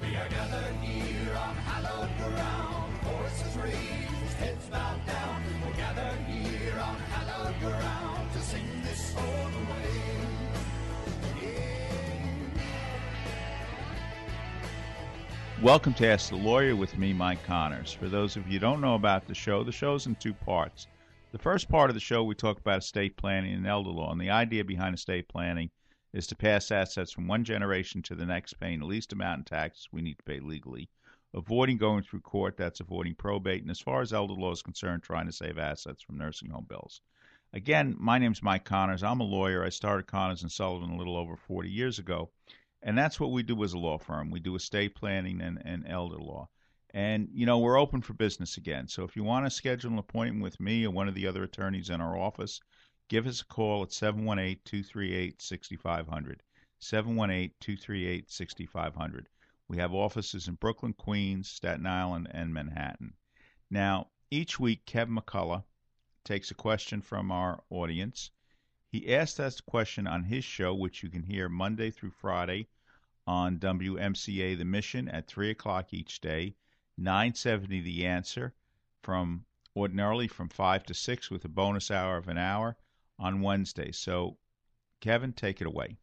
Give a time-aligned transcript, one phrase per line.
[0.00, 5.44] We are gathered here on hallowed ground, voices raised, heads bowed down.
[5.64, 9.90] We're gathered here on hallowed ground to sing this song away.
[15.62, 17.92] Welcome to Ask the Lawyer with me, Mike Connors.
[17.92, 20.88] For those of you don't know about the show, the show's in two parts.
[21.30, 24.20] The first part of the show, we talk about estate planning and elder law, and
[24.20, 25.70] the idea behind estate planning
[26.14, 29.44] is to pass assets from one generation to the next, paying the least amount in
[29.44, 30.88] taxes we need to pay legally,
[31.34, 35.02] avoiding going through court, that's avoiding probate, and as far as elder law is concerned,
[35.02, 37.00] trying to save assets from nursing home bills.
[37.52, 39.02] Again, my name's Mike Connors.
[39.02, 39.64] I'm a lawyer.
[39.64, 42.30] I started Connors and Sullivan a little over 40 years ago.
[42.82, 44.30] And that's what we do as a law firm.
[44.30, 46.48] We do estate planning and, and elder law.
[46.92, 48.86] And, you know, we're open for business again.
[48.86, 51.42] So if you want to schedule an appointment with me or one of the other
[51.42, 52.60] attorneys in our office,
[53.08, 56.42] give us a call at 718 238 6500.
[56.78, 59.28] 718 238 6500.
[59.68, 63.14] We have offices in Brooklyn, Queens, Staten Island, and Manhattan.
[63.70, 65.64] Now, each week, Kev McCullough
[66.24, 68.30] takes a question from our audience.
[68.88, 72.68] He asked us a question on his show, which you can hear Monday through Friday
[73.26, 76.54] on WMCA The Mission at 3 o'clock each day,
[76.96, 78.54] 970 The Answer,
[79.02, 79.44] from
[79.76, 82.76] ordinarily from 5 to 6 with a bonus hour of an hour
[83.18, 83.92] on Wednesday.
[83.92, 84.36] So,
[85.00, 85.96] Kevin, take it away.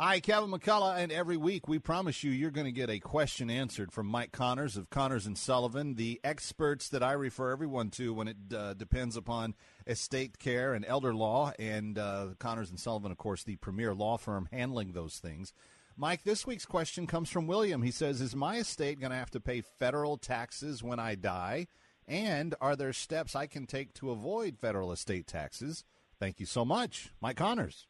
[0.00, 3.50] Hi, Kevin McCullough, and every week we promise you you're going to get a question
[3.50, 8.14] answered from Mike Connors of Connors and Sullivan, the experts that I refer everyone to
[8.14, 9.56] when it uh, depends upon
[9.88, 14.16] estate care and elder law, and uh, Connors and Sullivan, of course, the premier law
[14.16, 15.52] firm handling those things.
[15.96, 17.82] Mike, this week's question comes from William.
[17.82, 21.66] He says, "Is my estate going to have to pay federal taxes when I die?
[22.08, 25.84] And are there steps I can take to avoid federal estate taxes?"
[26.18, 27.86] Thank you so much, Mike Connors.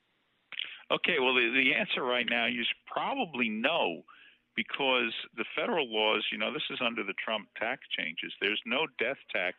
[0.91, 4.03] Okay, well, the, the answer right now is probably no,
[4.57, 8.33] because the federal laws, you know, this is under the Trump tax changes.
[8.41, 9.57] There's no death tax,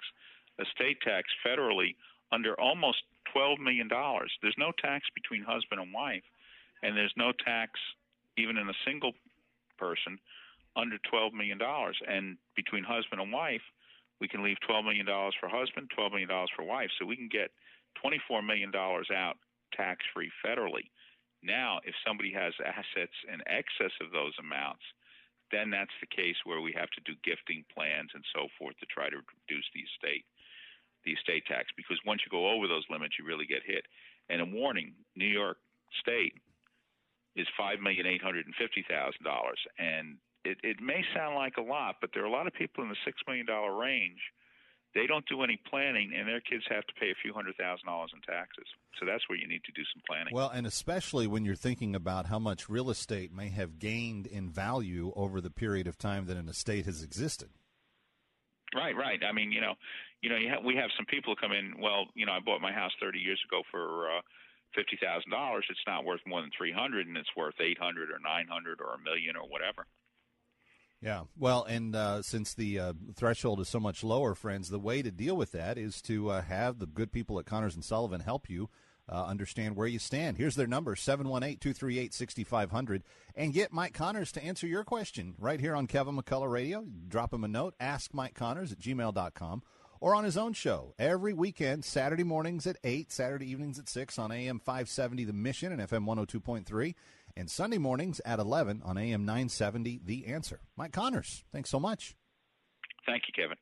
[0.60, 1.96] estate tax federally
[2.32, 2.98] under almost
[3.36, 3.88] $12 million.
[3.90, 6.26] There's no tax between husband and wife,
[6.84, 7.80] and there's no tax
[8.38, 9.14] even in a single
[9.78, 10.20] person
[10.76, 11.60] under $12 million.
[12.08, 13.62] And between husband and wife,
[14.20, 15.06] we can leave $12 million
[15.40, 16.90] for husband, $12 million for wife.
[17.00, 17.52] So we can get
[18.04, 19.38] $24 million out
[19.74, 20.92] tax free federally.
[21.42, 24.84] Now, if somebody has assets in excess of those amounts,
[25.52, 28.88] then that's the case where we have to do gifting plans and so forth to
[28.92, 30.26] try to reduce the estate
[31.06, 33.86] the estate tax because once you go over those limits you really get hit.
[34.30, 35.58] And a warning, New York
[36.02, 36.34] State
[37.36, 39.60] is five million eight hundred and fifty thousand dollars.
[39.80, 42.84] And it, it may sound like a lot, but there are a lot of people
[42.84, 44.20] in the six million dollar range
[44.96, 47.86] they don't do any planning, and their kids have to pay a few hundred thousand
[47.86, 48.66] dollars in taxes.
[49.00, 50.34] So that's where you need to do some planning.
[50.34, 54.50] Well, and especially when you're thinking about how much real estate may have gained in
[54.50, 57.50] value over the period of time that an estate has existed.
[58.76, 59.20] Right, right.
[59.28, 59.74] I mean, you know,
[60.22, 61.80] you know, you have, we have some people come in.
[61.80, 64.22] Well, you know, I bought my house 30 years ago for uh,
[64.74, 65.66] fifty thousand dollars.
[65.70, 68.82] It's not worth more than three hundred, and it's worth eight hundred or nine hundred
[68.82, 69.86] or a million or whatever.
[71.02, 75.02] Yeah, well, and uh, since the uh, threshold is so much lower, friends, the way
[75.02, 78.20] to deal with that is to uh, have the good people at Connors and Sullivan
[78.20, 78.70] help you
[79.08, 80.38] uh, understand where you stand.
[80.38, 83.04] Here's their number 718 238 6500
[83.36, 86.86] and get Mike Connors to answer your question right here on Kevin McCullough Radio.
[87.08, 89.64] Drop him a note, ask Mike Connors at gmail.com
[90.02, 94.20] or on his own show every weekend, Saturday mornings at 8, Saturday evenings at 6
[94.20, 96.96] on AM 570 The Mission and FM 102.3
[97.36, 100.60] and Sunday mornings at 11 on AM 970 The Answer.
[100.76, 102.16] Mike Connors, thanks so much.
[103.06, 103.58] Thank you, Kevin.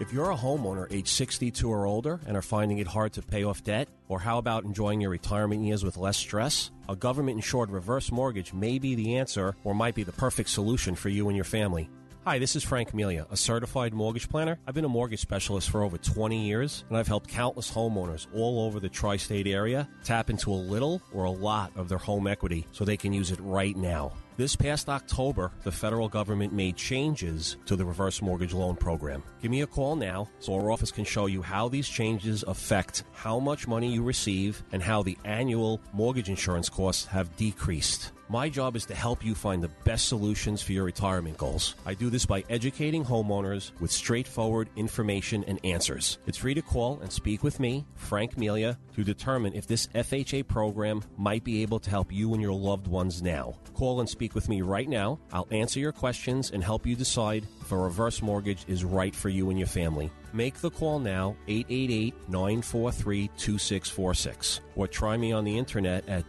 [0.00, 3.44] If you're a homeowner age 62 or older and are finding it hard to pay
[3.44, 6.70] off debt, or how about enjoying your retirement years with less stress?
[6.88, 10.94] A government insured reverse mortgage may be the answer or might be the perfect solution
[10.94, 11.90] for you and your family.
[12.24, 14.56] Hi, this is Frank Melia, a certified mortgage planner.
[14.64, 18.64] I've been a mortgage specialist for over 20 years, and I've helped countless homeowners all
[18.64, 22.28] over the tri state area tap into a little or a lot of their home
[22.28, 24.12] equity so they can use it right now.
[24.36, 29.24] This past October, the federal government made changes to the reverse mortgage loan program.
[29.42, 33.02] Give me a call now so our office can show you how these changes affect
[33.12, 38.12] how much money you receive and how the annual mortgage insurance costs have decreased.
[38.32, 41.74] My job is to help you find the best solutions for your retirement goals.
[41.84, 46.16] I do this by educating homeowners with straightforward information and answers.
[46.26, 50.48] It's free to call and speak with me, Frank Melia, to determine if this FHA
[50.48, 53.54] program might be able to help you and your loved ones now.
[53.74, 55.18] Call and speak with me right now.
[55.30, 59.28] I'll answer your questions and help you decide if a reverse mortgage is right for
[59.28, 60.10] you and your family.
[60.32, 66.24] Make the call now, 888 943 2646, or try me on the internet at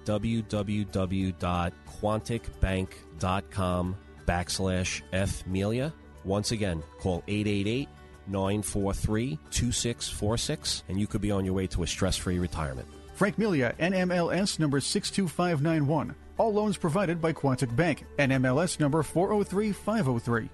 [2.04, 3.96] www.quonticbank.com
[4.26, 5.94] backslash fmelia.
[6.24, 7.90] Once again, call 888
[8.28, 12.88] 943 2646, and you could be on your way to a stress free retirement.
[13.16, 16.16] Frank Melia, NMLS number 62591.
[16.38, 20.50] All loans provided by Quontic Bank, NMLS number 403503.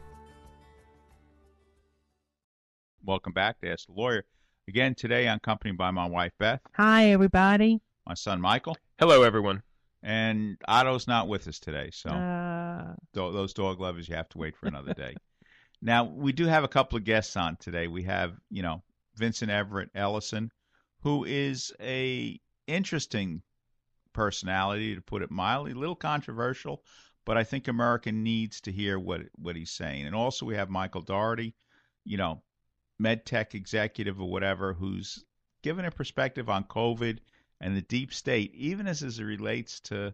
[3.05, 4.25] Welcome back to Ask the Lawyer.
[4.67, 7.79] Again, today I'm accompanied by my wife Beth, Hi, everybody.
[8.05, 9.63] my son Michael, Hello, everyone.
[10.01, 14.55] And Otto's not with us today, so Uh, those dog lovers you have to wait
[14.55, 15.15] for another day.
[15.81, 17.87] now we do have a couple of guests on today.
[17.87, 18.83] We have you know
[19.15, 20.51] Vincent Everett Ellison,
[21.01, 23.41] who is a interesting
[24.13, 26.83] personality to put it mildly, a little controversial,
[27.25, 30.05] but I think America needs to hear what what he's saying.
[30.05, 31.55] And also we have Michael Daugherty,
[32.05, 32.41] you know,
[32.97, 35.25] med tech executive or whatever, who's
[35.61, 37.19] given a perspective on COVID
[37.61, 40.13] and the deep state, even as, it relates to,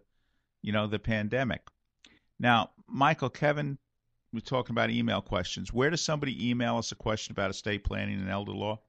[0.61, 1.61] you know, the pandemic.
[2.39, 3.77] Now, Michael, Kevin,
[4.33, 5.71] we're talking about email questions.
[5.71, 8.79] Where does somebody email us a question about estate planning and elder law?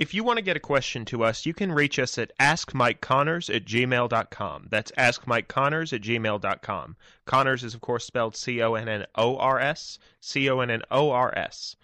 [0.00, 3.54] If you want to get a question to us, you can reach us at askmikeconnors
[3.54, 4.68] at gmail.com.
[4.70, 6.96] That's askmikeconnors at gmail.com.
[7.26, 9.98] Connors is, of course, spelled C O N N O R S.
[10.20, 11.76] C O N N O R S.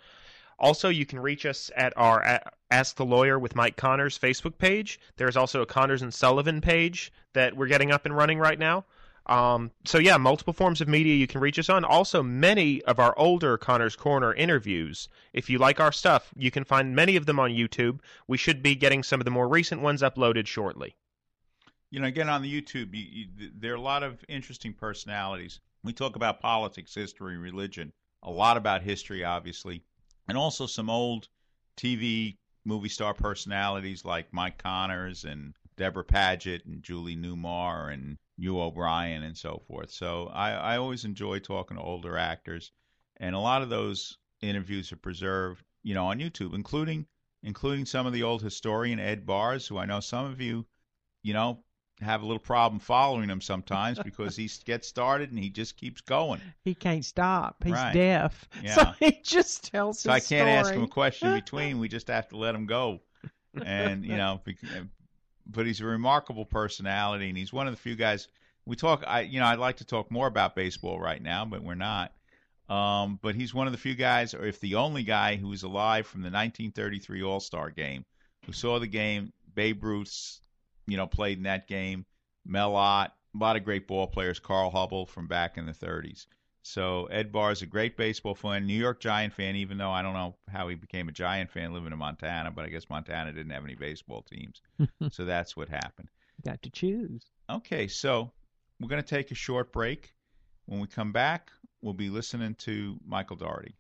[0.59, 4.99] Also, you can reach us at our Ask the Lawyer with Mike Connors Facebook page.
[5.17, 8.85] There's also a Connors and Sullivan page that we're getting up and running right now.
[9.27, 11.85] Um, so yeah, multiple forms of media you can reach us on.
[11.85, 15.09] Also, many of our older Connors Corner interviews.
[15.33, 17.99] If you like our stuff, you can find many of them on YouTube.
[18.29, 20.95] We should be getting some of the more recent ones uploaded shortly.
[21.91, 25.61] You know, again on the YouTube, you, you, there are a lot of interesting personalities.
[25.83, 27.93] We talk about politics, history, religion,
[28.23, 29.83] a lot about history, obviously,
[30.29, 31.29] and also some old
[31.77, 38.61] TV movie star personalities like Mike Connors and Debra Paget and Julie Newmar and Hugh
[38.61, 39.91] O'Brian and so forth.
[39.91, 42.73] So I, I always enjoy talking to older actors,
[43.19, 47.07] and a lot of those interviews are preserved, you know, on YouTube, including
[47.43, 50.67] including some of the old historian Ed Bars, who I know some of you,
[51.23, 51.63] you know,
[52.01, 56.01] have a little problem following him sometimes because he gets started and he just keeps
[56.01, 56.41] going.
[56.65, 57.63] he can't stop.
[57.65, 57.95] He's Right.
[57.95, 58.49] deaf.
[58.63, 58.75] Yeah.
[58.75, 61.79] So he just tells So I can't ask him a question in between.
[61.79, 63.01] We just have to let him go.
[63.65, 64.41] And, you know,
[65.47, 68.29] but he's a remarkable personality and he's one of the few guys
[68.67, 71.63] we talk I you know, I'd like to talk more about baseball right now, but
[71.63, 72.13] we're not.
[72.69, 75.63] Um, but he's one of the few guys, or if the only guy who was
[75.63, 78.05] alive from the 1933 All Star game,
[78.45, 79.33] who saw the game.
[79.55, 80.43] Babe Ruth's,
[80.87, 82.05] you know, played in that game.
[82.45, 84.39] Mel Ott, a lot of great ball players.
[84.39, 86.27] Carl Hubbell from back in the 30s.
[86.63, 89.55] So Ed Barr is a great baseball fan, New York Giant fan.
[89.55, 92.65] Even though I don't know how he became a Giant fan living in Montana, but
[92.65, 94.61] I guess Montana didn't have any baseball teams,
[95.13, 96.09] so that's what happened.
[96.45, 97.23] Got to choose.
[97.49, 98.33] Okay, so
[98.81, 100.13] we're going to take a short break.
[100.65, 101.53] When we come back,
[101.83, 103.77] we'll be listening to Michael Daugherty.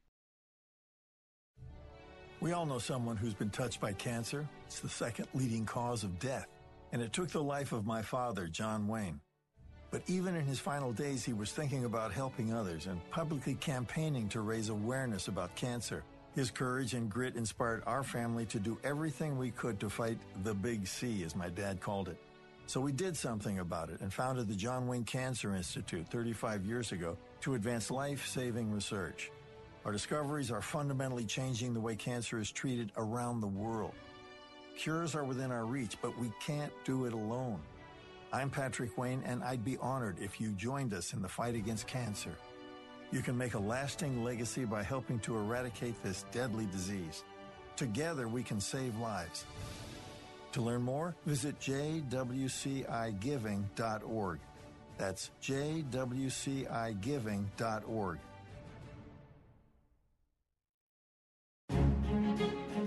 [2.40, 4.46] We all know someone who's been touched by cancer.
[4.66, 6.46] It's the second leading cause of death.
[6.96, 9.20] And it took the life of my father, John Wayne.
[9.90, 14.30] But even in his final days, he was thinking about helping others and publicly campaigning
[14.30, 16.04] to raise awareness about cancer.
[16.34, 20.54] His courage and grit inspired our family to do everything we could to fight the
[20.54, 22.16] big C, as my dad called it.
[22.66, 26.92] So we did something about it and founded the John Wayne Cancer Institute 35 years
[26.92, 29.30] ago to advance life-saving research.
[29.84, 33.92] Our discoveries are fundamentally changing the way cancer is treated around the world.
[34.76, 37.60] Cures are within our reach, but we can't do it alone.
[38.32, 41.86] I'm Patrick Wayne, and I'd be honored if you joined us in the fight against
[41.86, 42.36] cancer.
[43.10, 47.24] You can make a lasting legacy by helping to eradicate this deadly disease.
[47.76, 49.46] Together we can save lives.
[50.52, 54.38] To learn more, visit jwcigiving.org.
[54.98, 58.18] That's jwcigiving.org.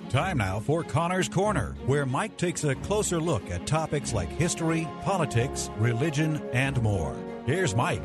[0.10, 4.88] Time now for Connor's Corner, where Mike takes a closer look at topics like history,
[5.04, 7.16] politics, religion, and more.
[7.46, 8.02] Here's Mike.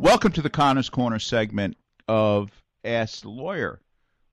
[0.00, 1.76] Welcome to the Connor's Corner segment
[2.08, 2.50] of
[2.82, 3.80] Ask the Lawyer.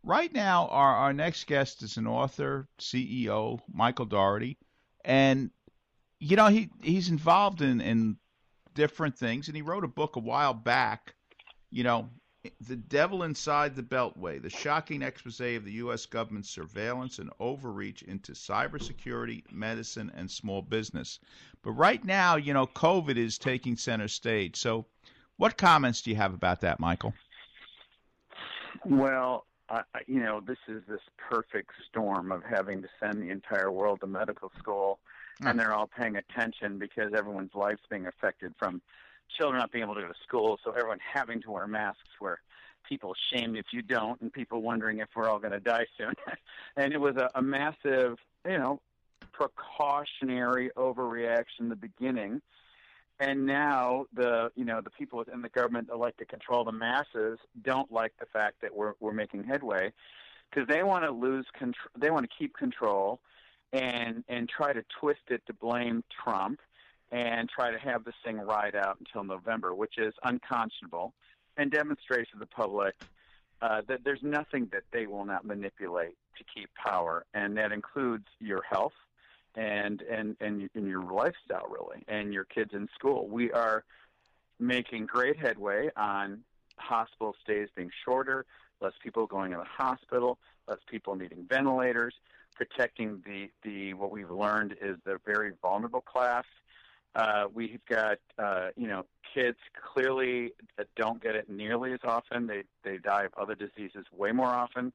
[0.02, 4.58] Right now, our, our next guest is an author, CEO, Michael Daugherty,
[5.04, 5.52] and
[6.20, 8.18] you know he he's involved in in
[8.74, 11.14] different things, and he wrote a book a while back.
[11.70, 12.10] You know,
[12.62, 16.06] the devil inside the Beltway: the shocking expose of the U.S.
[16.06, 21.20] government's surveillance and overreach into cybersecurity, medicine, and small business.
[21.62, 24.56] But right now, you know, COVID is taking center stage.
[24.56, 24.86] So,
[25.38, 27.14] what comments do you have about that, Michael?
[28.86, 33.72] Well, uh, you know, this is this perfect storm of having to send the entire
[33.72, 35.00] world to medical school,
[35.42, 38.82] and they're all paying attention because everyone's life's being affected from
[39.38, 42.40] children not being able to go to school, so everyone having to wear masks where
[42.88, 46.14] people shamed if you don't, and people wondering if we're all going to die soon.
[46.78, 48.80] and it was a, a massive, you know,
[49.32, 52.42] precautionary overreaction in the beginning
[53.20, 56.72] and now the you know the people within the government that like to control the
[56.72, 59.92] masses don't like the fact that we're we're making headway
[60.50, 63.20] because they want to lose control they want to keep control
[63.74, 66.60] and and try to twist it to blame Trump
[67.16, 71.14] and try to have this thing ride out until November which is unconscionable
[71.56, 72.94] and demonstrates to the public
[73.62, 78.26] uh, that there's nothing that they will not manipulate to keep power and that includes
[78.40, 78.94] your health
[79.56, 83.30] and and and in your lifestyle really and your kids in school.
[83.30, 83.86] We are
[84.60, 86.42] making great headway on
[86.78, 88.46] hospital stays being shorter,
[88.82, 92.14] less people going to the hospital, less people needing ventilators,
[92.56, 96.44] protecting the the what we've learned is the very vulnerable class.
[97.16, 99.58] Uh, we've got uh, you know kids
[99.94, 102.48] clearly that don't get it nearly as often.
[102.48, 104.92] They they die of other diseases way more often,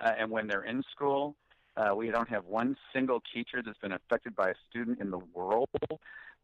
[0.00, 1.36] uh, and when they're in school,
[1.76, 5.20] uh, we don't have one single teacher that's been affected by a student in the
[5.34, 5.68] world.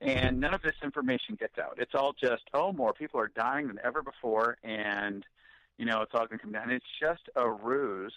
[0.00, 1.78] And none of this information gets out.
[1.78, 5.25] It's all just, oh, more people are dying than ever before, and,
[5.78, 6.71] you know, it's all going to come down.
[6.71, 8.12] It's just a ruse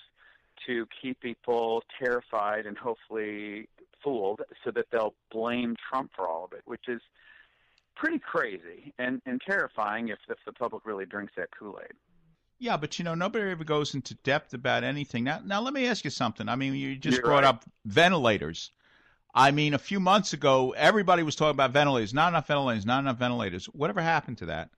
[0.67, 3.67] to keep people terrified and hopefully
[4.03, 7.01] fooled so that they'll blame Trump for all of it, which is
[7.95, 11.93] pretty crazy and, and terrifying if, if the public really drinks that Kool Aid.
[12.57, 15.23] Yeah, but you know, nobody ever goes into depth about anything.
[15.23, 16.49] Now, now let me ask you something.
[16.49, 17.49] I mean, you just You're brought right.
[17.49, 18.71] up ventilators.
[19.33, 22.13] I mean, a few months ago, everybody was talking about ventilators.
[22.13, 22.85] Not enough ventilators.
[22.85, 23.65] Not enough ventilators.
[23.67, 24.69] Whatever happened to that?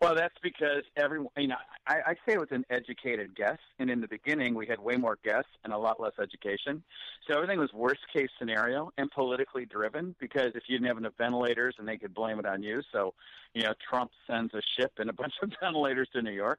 [0.00, 3.58] Well, that's because everyone, you know, I, I say it was an educated guess.
[3.78, 6.82] And in the beginning, we had way more guess and a lot less education.
[7.26, 11.14] So everything was worst case scenario and politically driven because if you didn't have enough
[11.16, 12.82] ventilators and they could blame it on you.
[12.92, 13.14] So,
[13.54, 16.58] you know, Trump sends a ship and a bunch of ventilators to New York.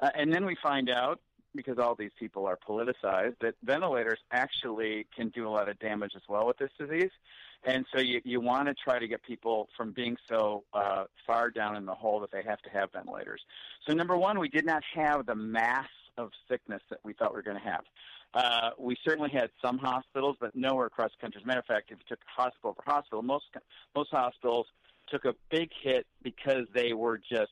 [0.00, 1.20] Uh, and then we find out,
[1.58, 6.12] because all these people are politicized, that ventilators actually can do a lot of damage
[6.14, 7.10] as well with this disease.
[7.64, 11.50] And so you, you want to try to get people from being so uh, far
[11.50, 13.40] down in the hole that they have to have ventilators.
[13.88, 17.38] So, number one, we did not have the mass of sickness that we thought we
[17.38, 17.84] were going to have.
[18.34, 21.40] Uh, we certainly had some hospitals, but nowhere across the country.
[21.40, 23.46] As a matter of fact, if you took hospital for hospital, most
[23.96, 24.66] most hospitals
[25.08, 27.50] took a big hit because they were just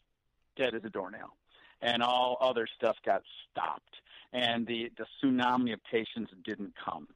[0.56, 1.34] dead as a doornail,
[1.82, 3.94] and all other stuff got stopped,
[4.32, 7.08] and the the tsunami of patients didn't come.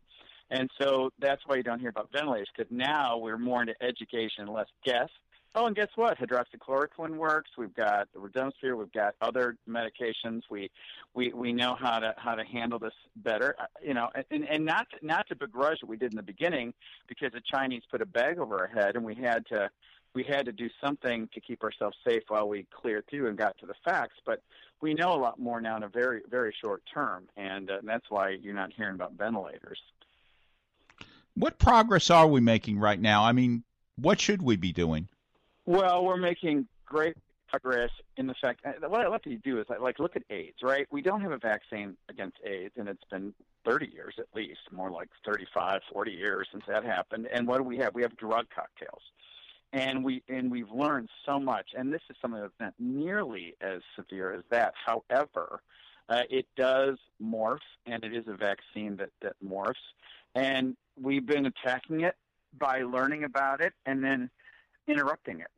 [0.51, 4.45] And so that's why you don't hear about ventilators, because now we're more into education
[4.45, 5.09] and less guess.
[5.55, 6.17] Oh, and guess what?
[6.19, 7.51] Hydroxychloroquine works.
[7.59, 8.77] We've got the Remdesivir.
[8.77, 10.43] We've got other medications.
[10.49, 10.71] We
[11.15, 13.57] we we know how to how to handle this better.
[13.59, 16.73] Uh, You know, and and not not to begrudge what we did in the beginning,
[17.09, 19.69] because the Chinese put a bag over our head, and we had to
[20.15, 23.57] we had to do something to keep ourselves safe while we cleared through and got
[23.59, 24.17] to the facts.
[24.25, 24.43] But
[24.81, 27.89] we know a lot more now in a very very short term, and, uh, and
[27.89, 29.79] that's why you're not hearing about ventilators.
[31.35, 33.25] What progress are we making right now?
[33.25, 33.63] I mean,
[33.97, 35.09] what should we be doing?
[35.65, 37.17] Well, we're making great
[37.49, 38.61] progress in the fact.
[38.65, 40.87] uh, What I love to do is like, like look at AIDS, right?
[40.91, 44.91] We don't have a vaccine against AIDS, and it's been 30 years at least, more
[44.91, 47.29] like 35, 40 years since that happened.
[47.33, 47.95] And what do we have?
[47.95, 49.03] We have drug cocktails,
[49.73, 51.71] and we and we've learned so much.
[51.77, 54.75] And this is something that's not nearly as severe as that.
[54.85, 55.61] However,
[56.09, 59.75] uh, it does morph, and it is a vaccine that that morphs.
[60.35, 62.17] And we've been attacking it
[62.59, 64.31] by learning about it and then
[64.89, 65.51] interrupting it.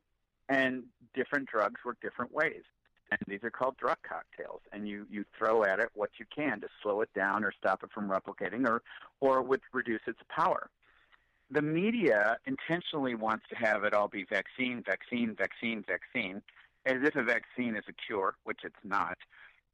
[0.49, 0.83] And
[1.15, 2.63] different drugs work different ways.
[3.11, 4.61] and these are called drug cocktails.
[4.71, 7.83] And you you throw at it what you can to slow it down or stop
[7.83, 8.81] it from replicating, or
[9.19, 10.69] or would reduce its power.
[11.53, 16.41] The media intentionally wants to have it all be vaccine, vaccine, vaccine, vaccine,
[16.85, 19.17] as if a vaccine is a cure, which it's not,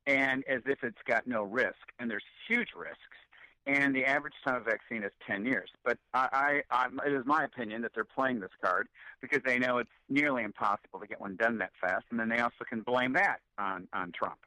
[0.05, 1.93] and as if it's got no risk.
[1.98, 3.17] And there's huge risks
[3.65, 5.69] and the average time of vaccine is 10 years.
[5.83, 8.88] But I, I, I, it is my opinion that they're playing this card
[9.21, 12.39] because they know it's nearly impossible to get one done that fast, and then they
[12.39, 14.39] also can blame that on on Trump.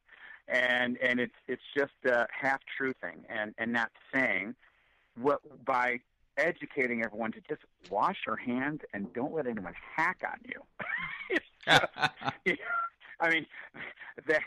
[0.49, 4.55] And and it's it's just a half truthing and and not saying
[5.21, 6.01] what by
[6.37, 11.39] educating everyone to just wash your hands and don't let anyone hack on you.
[13.21, 13.47] I mean,
[14.27, 14.43] that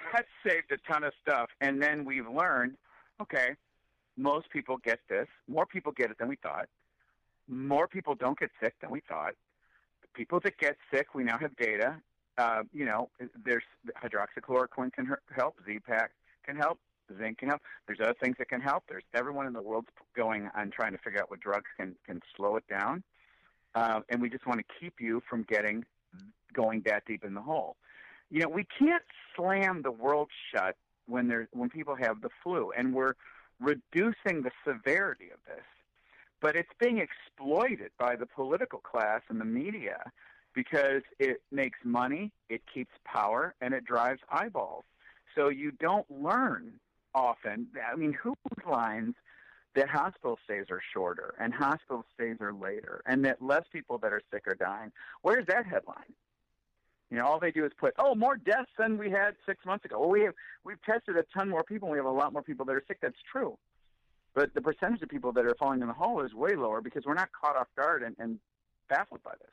[0.46, 1.50] saved a ton of stuff.
[1.62, 2.76] And then we've learned,
[3.22, 3.56] okay,
[4.18, 5.28] most people get this.
[5.48, 6.68] More people get it than we thought.
[7.48, 9.34] More people don't get sick than we thought.
[10.02, 11.96] The people that get sick, we now have data.
[12.38, 13.10] Uh, you know,
[13.46, 13.64] there's
[14.04, 16.12] hydroxychloroquine can help, Z-Pak
[16.46, 16.80] can help,
[17.18, 17.62] zinc can help.
[17.88, 18.84] There's other things that can help.
[18.88, 22.22] There's everyone in the world's going on trying to figure out what drugs can can
[22.36, 23.04] slow it down.
[23.74, 25.86] Uh, and we just want to keep you from getting
[26.54, 27.76] going that deep in the hole.
[28.32, 29.04] You know, we can't
[29.36, 30.76] slam the world shut
[31.08, 33.14] when there's when people have the flu, and we're
[33.60, 35.64] reducing the severity of this.
[36.42, 40.12] But it's being exploited by the political class and the media
[40.54, 44.86] because it makes money, it keeps power, and it drives eyeballs.
[45.36, 46.80] So you don't learn
[47.16, 47.68] often.
[47.92, 48.36] I mean, who
[48.70, 49.16] lines
[49.74, 54.14] that hospital stays are shorter and hospital stays are later, and that less people that
[54.14, 54.92] are sick are dying?
[55.22, 56.14] Where's that headline?
[57.10, 59.86] You know, all they do is put, oh, more deaths than we had six months
[59.86, 60.00] ago.
[60.00, 61.88] Well, we have we've tested a ton more people.
[61.88, 62.98] and We have a lot more people that are sick.
[63.02, 63.58] That's true,
[64.34, 67.06] but the percentage of people that are falling in the hole is way lower because
[67.06, 68.40] we're not caught off guard and, and
[68.90, 69.50] baffled by this.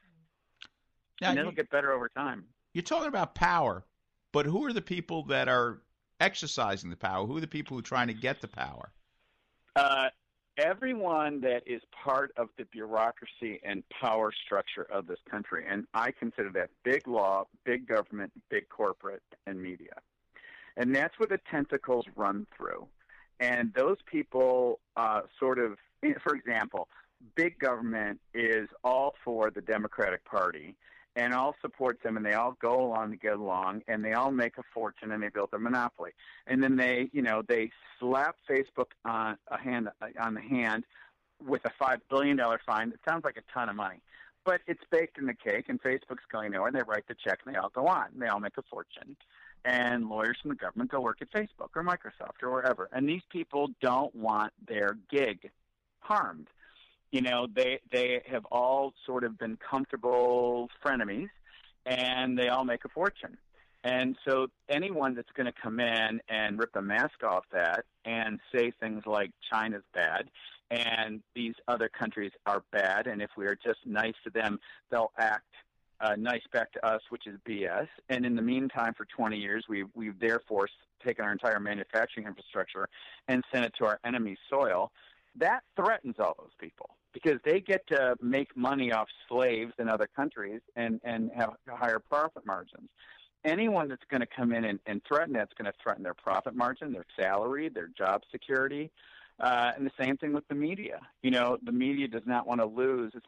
[1.20, 2.44] Now, and it'll you- get better over time.
[2.72, 3.84] You're talking about power,
[4.32, 5.82] but who are the people that are
[6.22, 7.26] exercising the power?
[7.26, 8.90] Who are the people who are trying to get the power?
[9.74, 10.08] Uh,
[10.56, 16.12] everyone that is part of the bureaucracy and power structure of this country, and I
[16.12, 19.94] consider that big law, big government, big corporate, and media.
[20.76, 22.86] And that's where the tentacles run through.
[23.40, 25.76] And those people uh, sort of,
[26.22, 26.88] for example,
[27.34, 30.76] big government is all for the Democratic Party
[31.16, 34.30] and all supports them and they all go along to get along and they all
[34.30, 36.12] make a fortune and they build their monopoly.
[36.46, 39.88] And then they you know they slap facebook on a hand
[40.20, 40.84] on the hand
[41.44, 42.88] with a five billion dollar fine.
[42.88, 44.00] It sounds like a ton of money
[44.44, 47.40] but it's baked in the cake and facebook's going nowhere and they write the check
[47.44, 48.06] and they all go on.
[48.12, 49.16] And they all make a fortune.
[49.64, 52.88] And lawyers from the government go work at facebook or microsoft or wherever.
[52.92, 55.50] And these people don't want their gig
[56.00, 56.48] harmed
[57.12, 61.28] you know they they have all sort of been comfortable frenemies
[61.86, 63.36] and they all make a fortune
[63.84, 68.40] and so anyone that's going to come in and rip the mask off that and
[68.52, 70.28] say things like china's bad
[70.70, 74.58] and these other countries are bad and if we are just nice to them
[74.90, 75.44] they'll act
[76.02, 77.86] uh, nice back to us, which is BS.
[78.08, 80.68] And in the meantime, for 20 years, we've, we've therefore
[81.04, 82.88] taken our entire manufacturing infrastructure
[83.28, 84.90] and sent it to our enemy's soil.
[85.36, 90.08] That threatens all those people because they get to make money off slaves in other
[90.14, 92.88] countries and, and have higher profit margins.
[93.44, 96.54] Anyone that's going to come in and, and threaten that's going to threaten their profit
[96.54, 98.90] margin, their salary, their job security.
[99.40, 101.00] Uh, and the same thing with the media.
[101.22, 103.12] You know, the media does not want to lose.
[103.14, 103.26] It's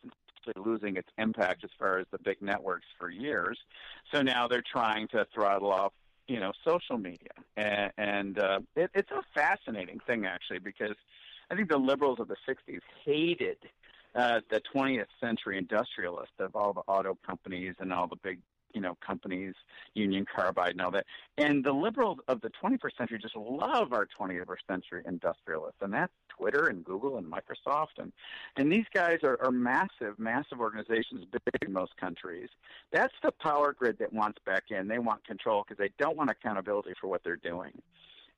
[0.57, 3.59] losing its impact as far as the big networks for years.
[4.13, 5.93] So now they're trying to throttle off,
[6.29, 10.97] you know, social media, and, and uh, it, it's a fascinating thing actually because
[11.51, 13.59] I think the liberals of the '60s hated
[14.15, 18.39] uh, the 20th century industrialists of all the auto companies and all the big
[18.75, 19.55] you know companies,
[19.95, 21.07] Union Carbide and all that.
[21.39, 26.13] And the liberals of the 21st century just love our 21st century industrialists, and that's
[26.29, 28.13] Twitter and Google and Microsoft and
[28.57, 32.49] and these guys are, are massive, massive organizations, big in most countries.
[32.93, 34.89] That's the power grid that wants back in.
[34.89, 37.81] They want control because they don't want accountability for what they're doing,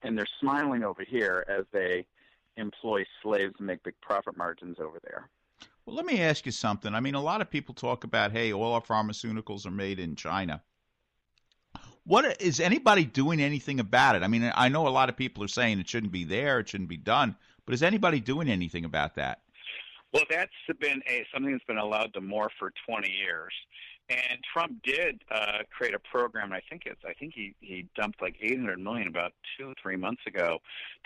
[0.03, 2.07] and they're smiling over here as they
[2.57, 5.29] employ slaves and make big profit margins over there.
[5.85, 6.95] Well, let me ask you something.
[6.95, 10.17] I mean, a lot of people talk about, hey, all our pharmaceuticals are made in
[10.17, 10.63] China.
[12.05, 14.23] What is anybody doing anything about it?
[14.23, 16.69] I mean, I know a lot of people are saying it shouldn't be there, it
[16.69, 19.41] shouldn't be done, but is anybody doing anything about that?
[20.13, 23.53] Well, that's been a something that's been allowed to morph for 20 years.
[24.09, 26.53] And Trump did uh, create a program.
[26.53, 27.01] I think it's.
[27.05, 30.59] I think he he dumped like 800 million about two three months ago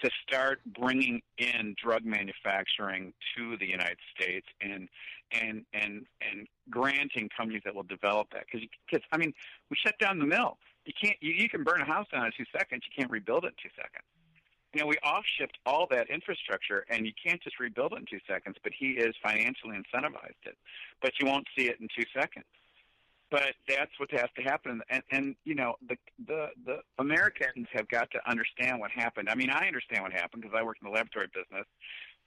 [0.02, 4.88] to start bringing in drug manufacturing to the United States and
[5.32, 8.44] and and and granting companies that will develop that.
[8.50, 9.32] Because because I mean,
[9.70, 10.58] we shut down the mill.
[10.84, 11.16] You can't.
[11.22, 12.82] You, you can burn a house down in two seconds.
[12.84, 14.04] You can't rebuild it in two seconds.
[14.74, 18.20] You know, we off-shipped all that infrastructure, and you can't just rebuild it in two
[18.28, 18.56] seconds.
[18.62, 20.56] But he is financially incentivized it,
[21.02, 22.44] but you won't see it in two seconds.
[23.30, 27.88] But that's what has to happen, and and you know the the the Americans have
[27.88, 29.28] got to understand what happened.
[29.28, 31.66] I mean, I understand what happened because I work in the laboratory business,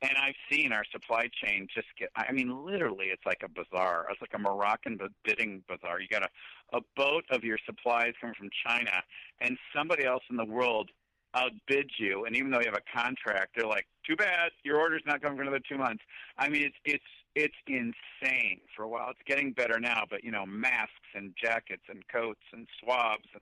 [0.02, 2.10] and I've seen our supply chain just get.
[2.16, 4.08] I mean, literally, it's like a bazaar.
[4.12, 6.00] It's like a Moroccan bidding bazaar.
[6.00, 9.04] You got a a boat of your supplies coming from China,
[9.42, 10.90] and somebody else in the world
[11.36, 15.04] outbid you, and even though you have a contract, they're like, "Too bad, your order's
[15.06, 16.04] not coming for another two months."
[16.38, 17.04] I mean, it's it's
[17.36, 19.10] it's insane for a while.
[19.10, 23.42] It's getting better now, but you know, masks and jackets and coats and swabs and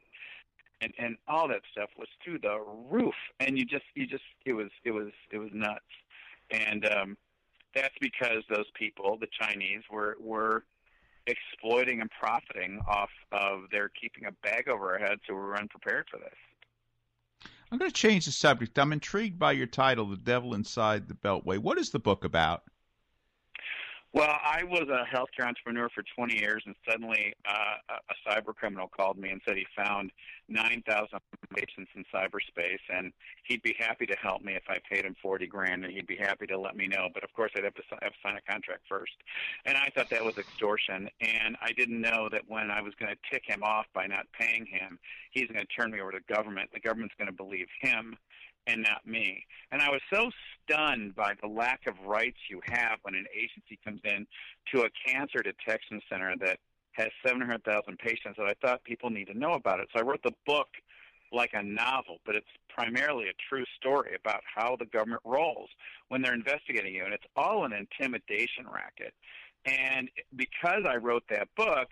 [0.81, 4.53] and and all that stuff was through the roof, and you just you just it
[4.53, 5.79] was it was it was nuts,
[6.49, 7.17] and um,
[7.75, 10.63] that's because those people, the Chinese, were were
[11.27, 15.57] exploiting and profiting off of their keeping a bag over our heads, so we were
[15.57, 16.33] unprepared for this.
[17.71, 18.77] I'm going to change the subject.
[18.77, 21.57] I'm intrigued by your title, The Devil Inside the Beltway.
[21.57, 22.63] What is the book about?
[24.13, 28.89] Well, I was a healthcare entrepreneur for 20 years, and suddenly uh, a cyber criminal
[28.89, 30.11] called me and said he found
[30.49, 31.07] 9,000
[31.55, 35.47] patients in cyberspace, and he'd be happy to help me if I paid him 40
[35.47, 37.07] grand, and he'd be happy to let me know.
[37.13, 39.13] But of course, I'd have to, have to sign a contract first.
[39.65, 43.15] And I thought that was extortion, and I didn't know that when I was going
[43.15, 44.99] to tick him off by not paying him,
[45.31, 46.69] he's going to turn me over to government.
[46.73, 48.17] The government's going to believe him
[48.67, 49.45] and not me.
[49.71, 50.29] And I was so
[50.63, 54.27] stunned by the lack of rights you have when an agency comes in
[54.73, 56.59] to a cancer detection center that
[56.93, 59.87] has 700,000 patients that I thought people need to know about it.
[59.93, 60.67] So I wrote the book
[61.31, 65.69] like a novel, but it's primarily a true story about how the government rolls
[66.09, 67.05] when they're investigating you.
[67.05, 69.13] And it's all an intimidation racket.
[69.65, 71.87] And because I wrote that book,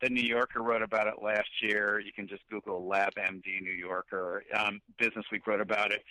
[0.00, 1.98] the New Yorker wrote about it last year.
[2.00, 4.44] You can just Google LabMD New Yorker.
[4.56, 6.04] Um, Business Week wrote about it.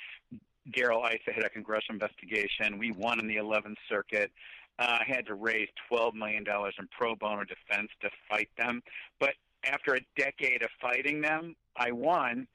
[0.73, 2.77] Darrell Issa had a congressional investigation.
[2.77, 4.31] We won in the 11th Circuit.
[4.79, 8.81] Uh, I had to raise $12 million in pro bono defense to fight them.
[9.19, 12.47] But after a decade of fighting them, I won.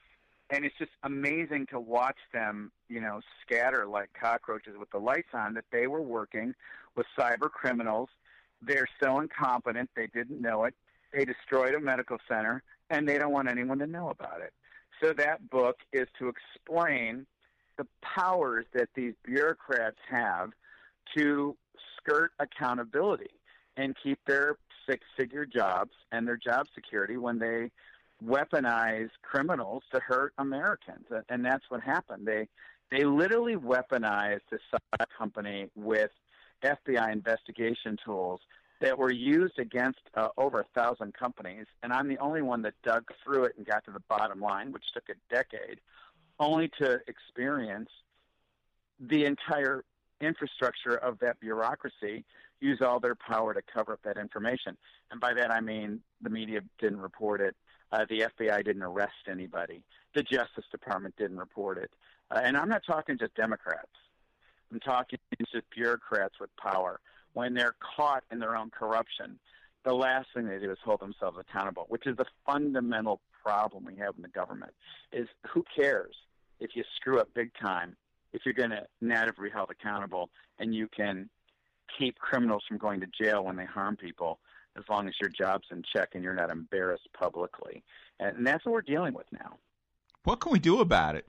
[0.50, 5.30] And it's just amazing to watch them, you know, scatter like cockroaches with the lights
[5.32, 6.54] on that they were working
[6.94, 8.10] with cyber criminals.
[8.60, 10.74] They're so incompetent, they didn't know it
[11.12, 14.52] they destroyed a medical center, and they don't want anyone to know about it.
[15.02, 17.26] So that book is to explain
[17.78, 20.50] the powers that these bureaucrats have
[21.16, 21.56] to
[21.96, 23.30] skirt accountability
[23.76, 24.56] and keep their
[24.88, 27.70] six figure jobs and their job security when they
[28.24, 31.06] weaponize criminals to hurt Americans.
[31.28, 32.26] And that's what happened.
[32.26, 32.48] They
[32.90, 34.58] they literally weaponized the
[35.16, 36.10] company with
[36.62, 38.40] FBI investigation tools
[38.82, 42.74] that were used against uh, over a thousand companies, and I'm the only one that
[42.82, 45.80] dug through it and got to the bottom line, which took a decade,
[46.40, 47.88] only to experience
[48.98, 49.84] the entire
[50.20, 52.24] infrastructure of that bureaucracy
[52.60, 54.76] use all their power to cover up that information.
[55.10, 57.54] And by that I mean the media didn't report it,
[57.92, 59.82] uh, the FBI didn't arrest anybody,
[60.14, 61.90] the Justice Department didn't report it,
[62.32, 63.86] uh, and I'm not talking just Democrats.
[64.72, 65.18] I'm talking
[65.52, 66.98] just bureaucrats with power
[67.34, 69.38] when they're caught in their own corruption,
[69.84, 73.96] the last thing they do is hold themselves accountable, which is the fundamental problem we
[73.96, 74.72] have in the government.
[75.12, 76.14] Is who cares
[76.60, 77.96] if you screw up big time
[78.32, 81.28] if you're going to not be held accountable and you can
[81.98, 84.38] keep criminals from going to jail when they harm people
[84.76, 87.82] as long as your job's in check and you're not embarrassed publicly.
[88.20, 89.58] And that's what we're dealing with now.
[90.24, 91.26] What can we do about it?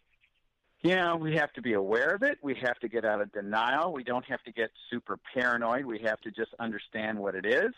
[0.83, 2.37] You know, we have to be aware of it.
[2.41, 3.93] We have to get out of denial.
[3.93, 5.85] We don't have to get super paranoid.
[5.85, 7.73] We have to just understand what it is.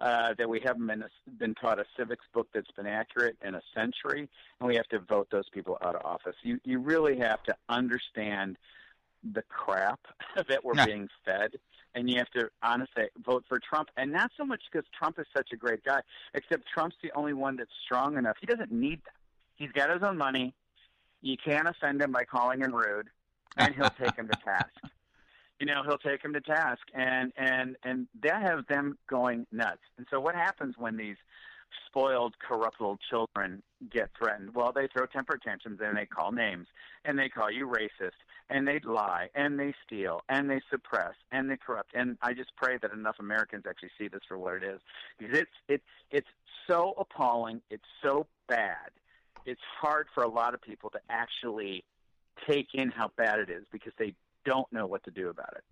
[0.00, 1.04] Uh, that we haven't been
[1.38, 4.98] been taught a civics book that's been accurate in a century, and we have to
[4.98, 6.34] vote those people out of office.
[6.42, 8.58] You you really have to understand
[9.32, 10.00] the crap
[10.48, 10.86] that we're yeah.
[10.86, 11.52] being fed,
[11.94, 13.88] and you have to honestly vote for Trump.
[13.96, 16.00] And not so much because Trump is such a great guy,
[16.34, 18.36] except Trump's the only one that's strong enough.
[18.40, 19.14] He doesn't need them.
[19.54, 20.54] He's got his own money.
[21.24, 23.08] You can't offend him by calling him rude,
[23.56, 24.70] and he'll take him to task.
[25.60, 29.78] You know, he'll take him to task, and and and that has them going nuts.
[29.96, 31.16] And so, what happens when these
[31.86, 34.52] spoiled, corrupt little children get threatened?
[34.52, 36.66] Well, they throw temper tantrums and they call names,
[37.04, 38.18] and they call you racist,
[38.50, 41.92] and they lie, and they steal, and they suppress, and they corrupt.
[41.94, 44.80] And I just pray that enough Americans actually see this for what it is,
[45.18, 46.30] because it's it's it's
[46.66, 48.90] so appalling, it's so bad
[49.46, 51.84] it's hard for a lot of people to actually
[52.48, 55.64] take in how bad it is because they don't know what to do about it.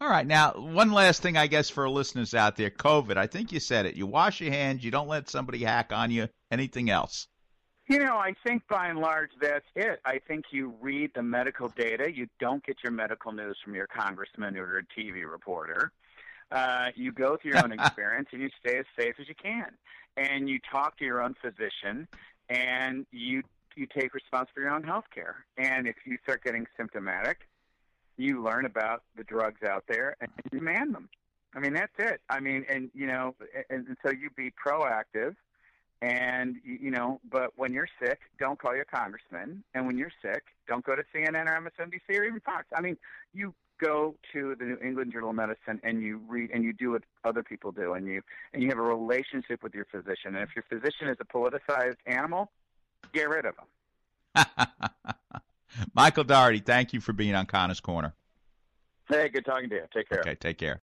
[0.00, 0.26] All right.
[0.26, 3.16] Now, one last thing, I guess, for listeners out there COVID.
[3.16, 3.94] I think you said it.
[3.94, 4.84] You wash your hands.
[4.84, 6.28] You don't let somebody hack on you.
[6.50, 7.28] Anything else?
[7.88, 10.00] You know, I think by and large that's it.
[10.04, 12.12] I think you read the medical data.
[12.12, 15.92] You don't get your medical news from your congressman or your TV reporter.
[16.50, 19.66] Uh, you go through your own experience and you stay as safe as you can.
[20.16, 22.08] And you talk to your own physician
[22.48, 23.42] and you
[23.76, 25.44] you take responsibility for your own health care.
[25.58, 27.40] And if you start getting symptomatic,
[28.16, 30.30] you learn about the drugs out there and
[30.62, 31.08] man them.
[31.54, 32.20] I mean, that's it.
[32.28, 33.34] I mean, and you know,
[33.70, 35.36] and, and so you be proactive
[36.02, 39.64] and you know, but when you're sick, don't call your congressman.
[39.74, 42.66] And when you're sick, don't go to CNN or MSNBC or even Fox.
[42.74, 42.96] I mean,
[43.32, 46.92] you go to the New England Journal of Medicine and you read and you do
[46.92, 50.34] what other people do, and you and you have a relationship with your physician.
[50.34, 52.50] And if your physician is a politicized animal,
[53.12, 54.44] get rid of him.
[55.94, 58.14] Michael Daugherty, thank you for being on Connor's Corner.
[59.08, 59.82] Hey, good talking to you.
[59.94, 60.20] Take care.
[60.20, 60.80] Okay, take care.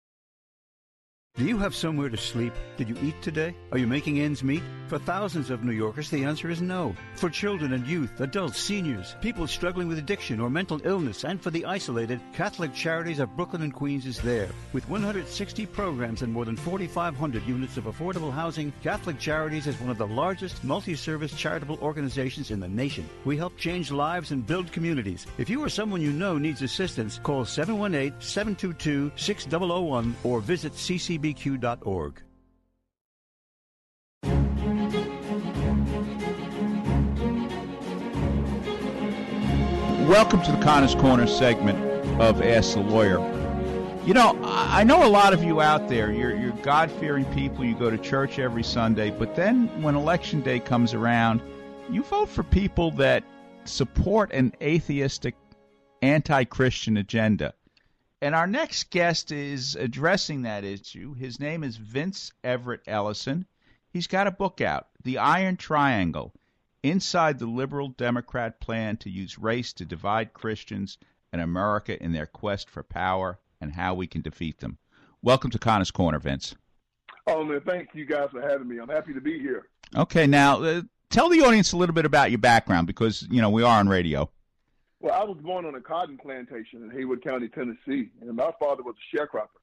[1.38, 2.52] Do you have somewhere to sleep?
[2.76, 3.54] Did you eat today?
[3.70, 4.60] Are you making ends meet?
[4.88, 6.96] For thousands of New Yorkers, the answer is no.
[7.14, 11.50] For children and youth, adults, seniors, people struggling with addiction or mental illness, and for
[11.50, 14.48] the isolated, Catholic Charities of Brooklyn and Queens is there.
[14.72, 19.90] With 160 programs and more than 4,500 units of affordable housing, Catholic Charities is one
[19.90, 23.08] of the largest multi-service charitable organizations in the nation.
[23.24, 25.24] We help change lives and build communities.
[25.36, 30.72] If you or someone you know needs assistance, call 718-722-6001 or visit
[31.18, 32.22] ccbq.org.
[40.08, 41.78] Welcome to the Connor's Corner segment
[42.20, 43.18] of Ask the Lawyer.
[44.06, 47.24] You know, I I know a lot of you out there, you're, you're God fearing
[47.26, 51.42] people, you go to church every Sunday, but then when election day comes around,
[51.90, 53.24] you vote for people that
[53.64, 55.34] support an atheistic,
[56.00, 57.54] anti Christian agenda.
[58.20, 61.14] And our next guest is addressing that issue.
[61.14, 63.46] His name is Vince Everett Ellison.
[63.90, 66.34] He's got a book out, The Iron Triangle
[66.82, 70.96] Inside the Liberal Democrat Plan to Use Race to Divide Christians
[71.32, 74.78] and America in Their Quest for Power and How We Can Defeat Them.
[75.20, 76.54] Welcome to Connor's Corner, Vince.
[77.26, 78.78] Oh man, thank you guys for having me.
[78.78, 79.66] I'm happy to be here.
[79.96, 83.50] Okay, now uh, tell the audience a little bit about your background because, you know,
[83.50, 84.30] we are on radio.
[85.00, 88.82] Well, I was born on a cotton plantation in Haywood County, Tennessee, and my father
[88.82, 89.60] was a sharecropper.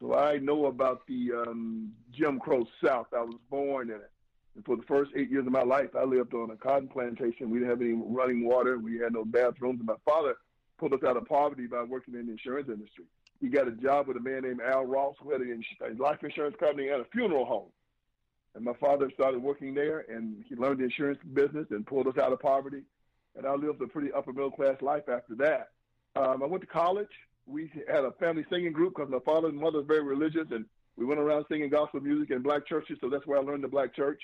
[0.00, 3.06] So I know about the um, Jim Crow South.
[3.16, 4.10] I was born in it.
[4.56, 7.50] And for the first eight years of my life, I lived on a cotton plantation.
[7.50, 8.78] We didn't have any running water.
[8.78, 9.78] We had no bathrooms.
[9.78, 10.34] And my father
[10.78, 13.04] pulled us out of poverty by working in the insurance industry.
[13.40, 16.22] He got a job with a man named Al Ross, who had a a life
[16.22, 17.68] insurance company and a funeral home.
[18.54, 22.18] And my father started working there, and he learned the insurance business and pulled us
[22.18, 22.82] out of poverty.
[23.36, 25.70] And I lived a pretty upper middle class life after that.
[26.16, 27.10] Um, I went to college.
[27.46, 30.64] We had a family singing group because my father and mother were very religious, and
[30.96, 32.98] we went around singing gospel music in black churches.
[33.00, 34.22] So that's where I learned the black church.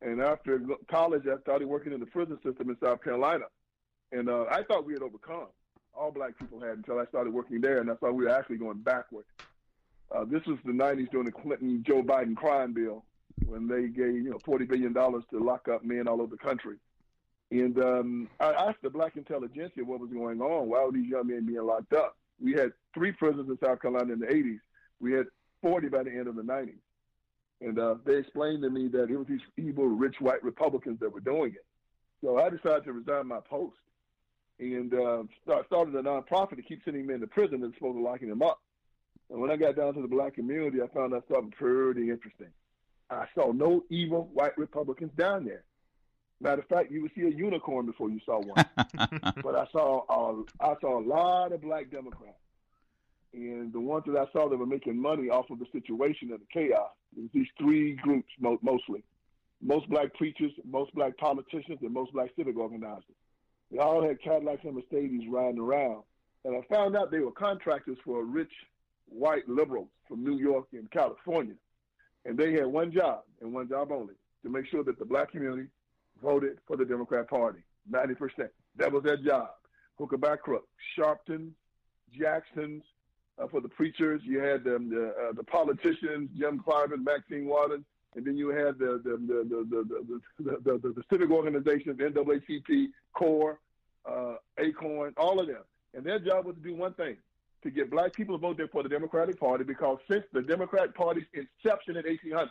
[0.00, 3.46] And after college, I started working in the prison system in South Carolina.
[4.12, 5.48] And uh, I thought we had overcome.
[5.94, 8.58] All black people had until I started working there, and I thought we were actually
[8.58, 9.24] going backward.
[10.14, 13.04] Uh, this was the 90s during the Clinton Joe Biden crime bill
[13.44, 16.42] when they gave you know 40 billion dollars to lock up men all over the
[16.42, 16.76] country.
[17.50, 20.68] And um, I asked the black intelligentsia what was going on.
[20.68, 22.16] Why were these young men being locked up?
[22.42, 24.60] We had three prisons in South Carolina in the 80s.
[25.00, 25.26] We had
[25.62, 26.74] 40 by the end of the 90s.
[27.60, 31.12] And uh, they explained to me that it was these evil, rich white Republicans that
[31.12, 31.64] were doing it.
[32.22, 33.76] So I decided to resign my post
[34.58, 38.02] and uh, start, started a nonprofit to keep sending men to prison as opposed to
[38.02, 38.60] locking them up.
[39.30, 42.48] And when I got down to the black community, I found out something pretty interesting.
[43.10, 45.62] I saw no evil white Republicans down there.
[46.40, 48.64] Matter of fact, you would see a unicorn before you saw one.
[49.42, 52.36] but I saw uh, I saw a lot of black Democrats,
[53.32, 56.40] and the ones that I saw that were making money off of the situation and
[56.40, 56.90] the chaos.
[57.16, 59.02] It was these three groups mo- mostly:
[59.62, 63.04] most black preachers, most black politicians, and most black civic organizers.
[63.70, 66.02] They all had Cadillacs and Mercedes riding around,
[66.44, 68.52] and I found out they were contractors for a rich
[69.08, 71.54] white liberals from New York and California,
[72.26, 75.32] and they had one job and one job only: to make sure that the black
[75.32, 75.68] community
[76.22, 77.60] voted for the Democrat Party.
[77.90, 78.48] 90%.
[78.76, 79.50] That was their job.
[79.98, 80.66] Hooker by crook.
[80.96, 81.50] Sharpton,
[82.18, 82.82] Jackson's,
[83.38, 84.20] uh, for the preachers.
[84.24, 87.82] You had um, the, uh, the politicians, Jim Clyburn, Maxine Waters,
[88.14, 93.58] and then you had the the the the the, the, the, civic organizations, NAACP, CORE,
[94.06, 95.62] uh, ACORN, all of them.
[95.94, 97.16] And their job was to do one thing,
[97.62, 100.94] to get black people to vote there for the Democratic Party because since the Democratic
[100.94, 102.50] Party's inception in 1800,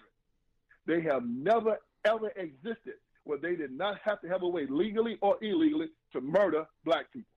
[0.86, 2.96] they have never, ever existed
[3.26, 7.12] where they did not have to have a way legally or illegally to murder black
[7.12, 7.30] people.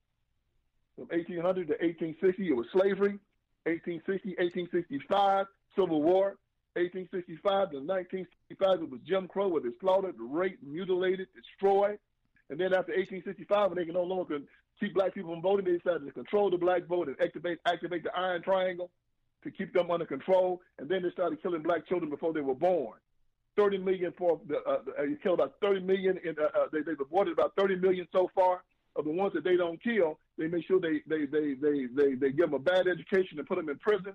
[0.96, 3.18] From 1800 to 1860, it was slavery.
[3.64, 6.37] 1860, 1865, Civil War.
[6.74, 11.98] 1865 to 1965, it was Jim Crow, where they slaughtered, raped, mutilated, destroyed.
[12.51, 14.40] And then after 1865, when they can no longer
[14.79, 18.05] keep black people from voting, they decided to control the black vote and activate activate
[18.05, 18.90] the Iron Triangle
[19.42, 20.61] to keep them under control.
[20.79, 22.98] And then they started killing black children before they were born.
[23.59, 26.18] 30 million for the, uh, uh, you killed about 30 million.
[26.25, 28.62] In, uh, uh, they, they've aborted about 30 million so far.
[28.97, 32.14] Of the ones that they don't kill, they make sure they they they they they,
[32.14, 34.14] they give them a bad education and put them in prison.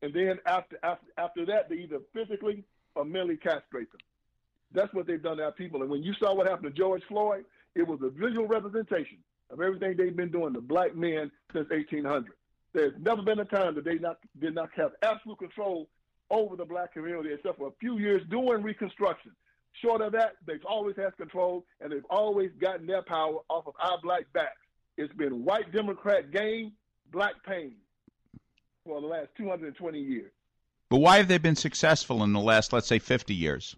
[0.00, 4.00] And then after after after that, they either physically or mentally castrate them.
[4.72, 5.82] That's what they've done to our people.
[5.82, 9.18] And when you saw what happened to George Floyd, it was a visual representation
[9.50, 12.32] of everything they've been doing to black men since 1800.
[12.72, 15.88] There's never been a time that they not did not have absolute control
[16.30, 19.32] over the black community, except for a few years doing Reconstruction.
[19.82, 23.74] Short of that, they've always had control, and they've always gotten their power off of
[23.80, 24.56] our black backs.
[24.96, 26.72] It's been white Democrat gain,
[27.12, 27.74] black pain
[28.84, 30.30] for the last 220 years
[30.90, 33.76] But why have they been successful in the last, let's say, 50 years?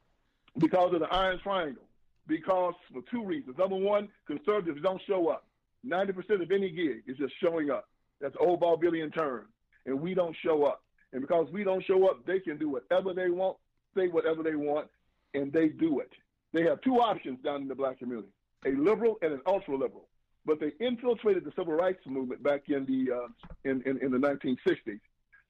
[0.59, 1.83] because of the Iron Triangle.
[2.27, 3.57] Because for two reasons.
[3.59, 5.45] Number one, conservatives don't show up.
[5.87, 7.89] 90% of any gig is just showing up.
[8.21, 9.47] That's old Baubilian term.
[9.85, 10.83] And we don't show up.
[11.13, 13.57] And because we don't show up, they can do whatever they want,
[13.97, 14.89] say whatever they want,
[15.35, 16.11] and they do it.
[16.53, 18.29] They have two options down in the black community
[18.65, 20.09] a liberal and an ultra liberal.
[20.45, 23.29] But they infiltrated the civil rights movement back in the uh,
[23.65, 25.01] in, in, in the 1960s.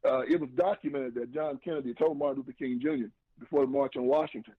[0.05, 3.09] Uh, it was documented that John Kennedy told Martin Luther King Jr.
[3.39, 4.55] before the March on Washington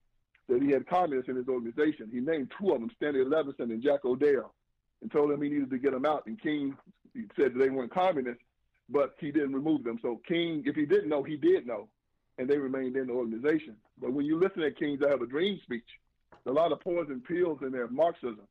[0.48, 2.08] that he had communists in his organization.
[2.12, 4.54] He named two of them, Stanley Levison and Jack O'Dell,
[5.02, 6.26] and told him he needed to get them out.
[6.26, 6.76] And King
[7.38, 8.42] said they weren't communists,
[8.88, 9.98] but he didn't remove them.
[10.02, 11.88] So King, if he didn't know, he did know,
[12.38, 13.76] and they remained in the organization.
[14.00, 15.84] But when you listen to King's I Have a Dream speech,
[16.46, 18.46] a lot of poison pills in there of Marxism.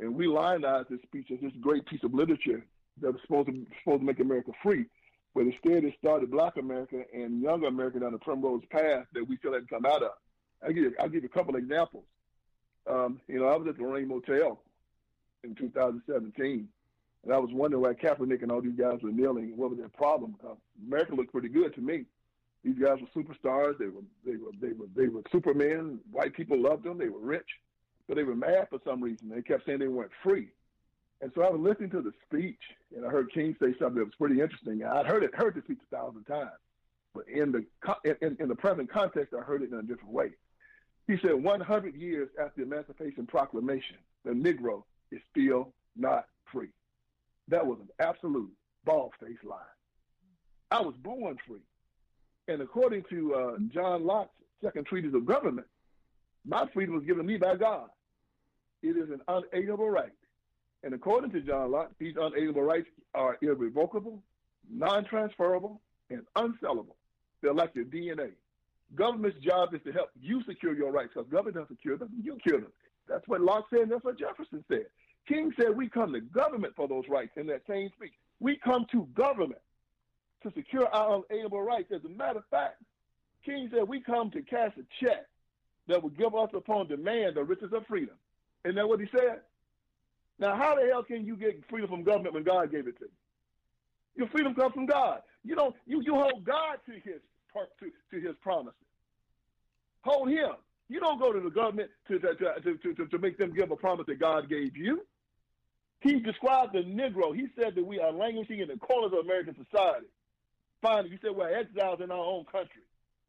[0.00, 2.64] And we lionize this speech as this great piece of literature
[3.00, 4.86] that was supposed to supposed to make America free.
[5.34, 9.36] But instead, it started Black America and younger America down the primrose path that we
[9.36, 10.12] still haven't come out of.
[10.62, 12.04] I'll give you, I'll give a couple of examples.
[12.88, 14.60] Um, you know, I was at the Lorraine Motel
[15.42, 16.68] in 2017,
[17.24, 19.56] and I was wondering why Kaepernick and all these guys were kneeling.
[19.56, 20.36] What was their problem?
[20.44, 20.54] Uh,
[20.86, 22.04] America looked pretty good to me.
[22.62, 23.78] These guys were superstars.
[23.78, 26.00] They were they were they were they were supermen.
[26.10, 26.98] White people loved them.
[26.98, 27.48] They were rich,
[28.08, 29.28] but they were mad for some reason.
[29.28, 30.48] They kept saying they weren't free.
[31.20, 32.60] And so I was listening to the speech,
[32.94, 34.84] and I heard King say something that was pretty interesting.
[34.84, 36.50] I'd heard it heard the speech a thousand times,
[37.14, 37.64] but in the
[38.20, 40.30] in, in the present context, I heard it in a different way.
[41.06, 46.68] He said, 100 years after the Emancipation Proclamation, the Negro is still not free.
[47.48, 48.50] That was an absolute
[48.84, 49.58] bald-faced lie.
[50.70, 51.60] I was born free.
[52.48, 55.66] And according to uh, John Locke's Second Treatise of Government,
[56.46, 57.88] my freedom was given me by God.
[58.82, 60.12] It is an unalienable right.
[60.82, 64.22] And according to John Locke, these unalienable rights are irrevocable,
[64.70, 65.80] non-transferable,
[66.10, 66.96] and unsellable.
[67.40, 68.32] They're like your DNA.
[68.94, 72.34] Government's job is to help you secure your rights because government doesn't secure them, you
[72.34, 72.72] secure them.
[73.08, 74.86] That's what Locke said, and that's what Jefferson said.
[75.26, 78.12] King said we come to government for those rights in that same speech.
[78.40, 79.60] We come to government
[80.42, 81.90] to secure our unalienable rights.
[81.94, 82.82] As a matter of fact,
[83.44, 85.26] King said we come to cast a check
[85.88, 88.14] that will give us upon demand the riches of freedom.
[88.64, 89.40] Isn't that what he said?
[90.38, 93.04] Now, how the hell can you get freedom from government when God gave it to
[93.04, 93.10] you?
[94.16, 95.22] Your freedom comes from God.
[95.44, 95.74] You don't.
[95.86, 97.20] You you hold God to His
[97.52, 98.78] to, to His promises.
[100.02, 100.52] Hold Him.
[100.88, 103.70] You don't go to the government to to, to, to, to, to make them give
[103.70, 105.04] a promise that God gave you.
[106.04, 107.34] He described the Negro.
[107.34, 110.06] He said that we are languishing in the corners of American society.
[110.82, 112.82] Finally, he said we're exiles in our own country.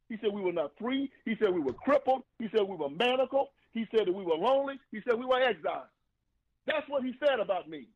[0.10, 1.10] He said we were not free.
[1.24, 2.24] He said we were crippled.
[2.38, 3.48] He said we were manacled.
[3.74, 4.76] He said that we were lonely.
[4.92, 5.88] He said we were exiled.
[6.68, 7.88] That's what he said about me.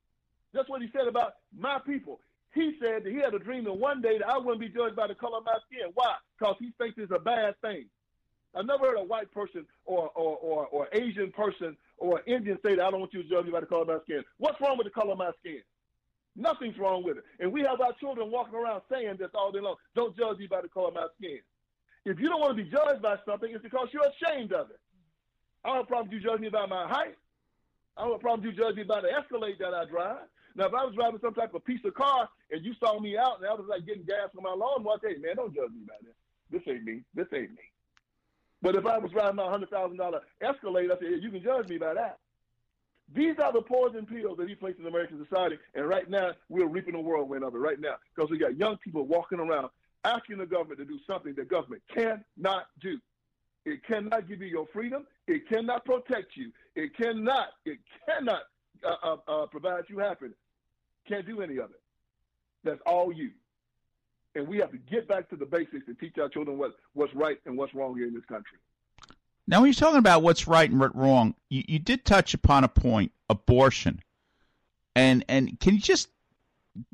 [0.54, 2.22] That's what he said about my people.
[2.54, 4.96] He said that he had a dream that one day that I wouldn't be judged
[4.96, 5.92] by the color of my skin.
[5.94, 6.16] Why?
[6.38, 7.86] Because he thinks it's a bad thing.
[8.56, 12.76] I never heard a white person or, or, or, or Asian person or Indian say
[12.76, 14.24] that I don't want you to judge me by the color of my skin.
[14.38, 15.62] What's wrong with the color of my skin?
[16.36, 17.24] Nothing's wrong with it.
[17.40, 19.76] And we have our children walking around saying this all day long.
[19.96, 21.40] Don't judge me by the color of my skin.
[22.06, 24.80] If you don't want to be judged by something, it's because you're ashamed of it.
[25.64, 27.18] I don't have a problem you judge me by my height.
[27.98, 30.24] I don't have a problem you judge me by the Escalade that I drive.
[30.56, 33.18] Now, if I was driving some type of piece of car and you saw me
[33.18, 35.72] out and I was like getting gas on my lawnmower, I'd say, man, don't judge
[35.72, 36.16] me by this.
[36.50, 37.04] This ain't me.
[37.14, 37.66] This ain't me.
[38.62, 41.70] But if I was riding my hundred thousand dollar Escalade, I said, you can judge
[41.70, 42.20] me by that.
[43.14, 46.68] These are the poison pills that he placed in American society, and right now we're
[46.68, 49.70] reaping the whirlwind of it right now because we got young people walking around
[50.04, 53.00] asking the government to do something the government cannot do.
[53.66, 55.06] It cannot give you your freedom.
[55.28, 56.52] It cannot protect you.
[56.76, 57.50] It cannot.
[57.66, 58.44] It cannot
[58.84, 60.38] uh, uh, uh, provide you happiness.
[61.08, 61.82] Can't do any of it.
[62.64, 63.32] That's all you.
[64.40, 67.14] And we have to get back to the basics and teach our children what what's
[67.14, 68.58] right and what's wrong here in this country.
[69.48, 72.64] Now, when you're talking about what's right and what's wrong, you, you did touch upon
[72.64, 74.02] a point: abortion.
[74.96, 76.10] And and can you just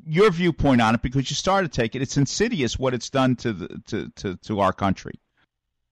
[0.04, 2.02] your viewpoint on it because you started to take it?
[2.02, 5.18] It's insidious what it's done to the to to, to our country.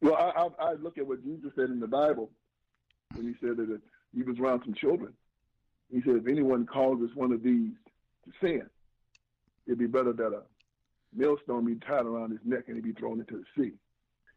[0.02, 2.30] Well, I, I, I look at what Jesus said in the Bible
[3.14, 3.80] when he said that
[4.14, 5.14] he was around some children.
[5.90, 7.70] He said, if anyone causes one of these
[8.24, 8.68] to sin,
[9.66, 10.42] it'd be better that a
[11.14, 13.72] millstone be tied around his neck and he'd be thrown into the sea.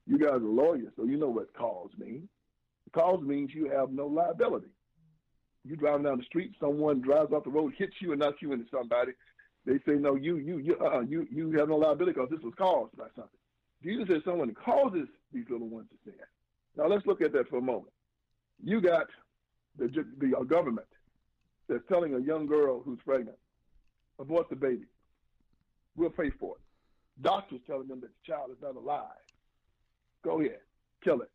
[0.05, 2.30] You guys are lawyers, so you know what cause means.
[2.93, 4.67] Cause means you have no liability.
[5.65, 8.53] You driving down the street, someone drives off the road, hits you, and knocks you
[8.53, 9.11] into somebody.
[9.65, 12.53] They say, no, you, you, you, uh, you, you have no liability because this was
[12.57, 13.39] caused by something.
[13.84, 16.19] Jesus said someone causes these little ones to sin.
[16.78, 17.93] Now let's look at that for a moment.
[18.63, 19.07] You got
[19.78, 19.88] the
[20.19, 20.88] the uh, government
[21.69, 23.38] that's telling a young girl who's pregnant,
[24.19, 24.86] abort the baby.
[25.95, 26.61] We'll pay for it.
[27.22, 29.07] Doctors telling them that the child is not alive.
[30.24, 30.59] Go ahead,
[31.03, 31.32] kill it.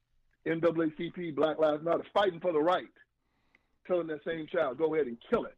[0.46, 2.88] NAACP, Black Lives Matter, fighting for the right,
[3.86, 5.56] telling that same child, go ahead and kill it.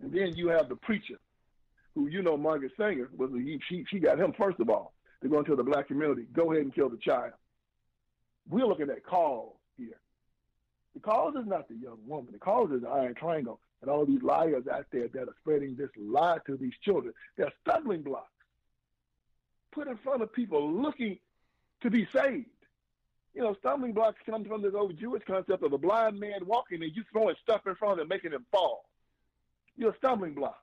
[0.00, 1.18] And then you have the preacher,
[1.94, 3.30] who you know, Margaret Sanger was
[3.68, 6.26] she she got him first of all to go into the black community.
[6.32, 7.32] Go ahead and kill the child.
[8.48, 9.98] We're looking at cause here.
[10.94, 12.32] The cause is not the young woman.
[12.32, 15.76] The cause is the Iron Triangle and all these liars out there that are spreading
[15.76, 17.12] this lie to these children.
[17.36, 18.32] They're stumbling blocks
[19.78, 21.18] put in front of people looking
[21.82, 22.46] to be saved.
[23.34, 26.82] You know, stumbling blocks come from this old Jewish concept of a blind man walking
[26.82, 28.86] and you throwing stuff in front of him, making him fall.
[29.76, 30.58] You're a stumbling block.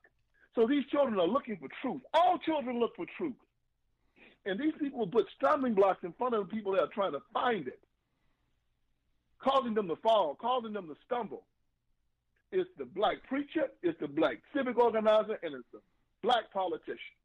[0.56, 2.02] So these children are looking for truth.
[2.14, 3.36] All children look for truth.
[4.46, 7.22] And these people put stumbling blocks in front of the people that are trying to
[7.34, 7.80] find it,
[9.40, 11.44] causing them to fall, causing them to stumble.
[12.52, 15.80] It's the black preacher, it's the black civic organizer, and it's the
[16.22, 17.16] black politician.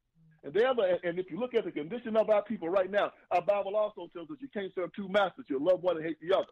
[0.43, 3.12] And the other, and if you look at the condition of our people right now,
[3.30, 5.45] our Bible also tells us you can't serve two masters.
[5.49, 6.47] You'll love one and hate the other.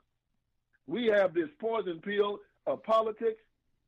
[0.87, 3.41] We have this poison pill of politics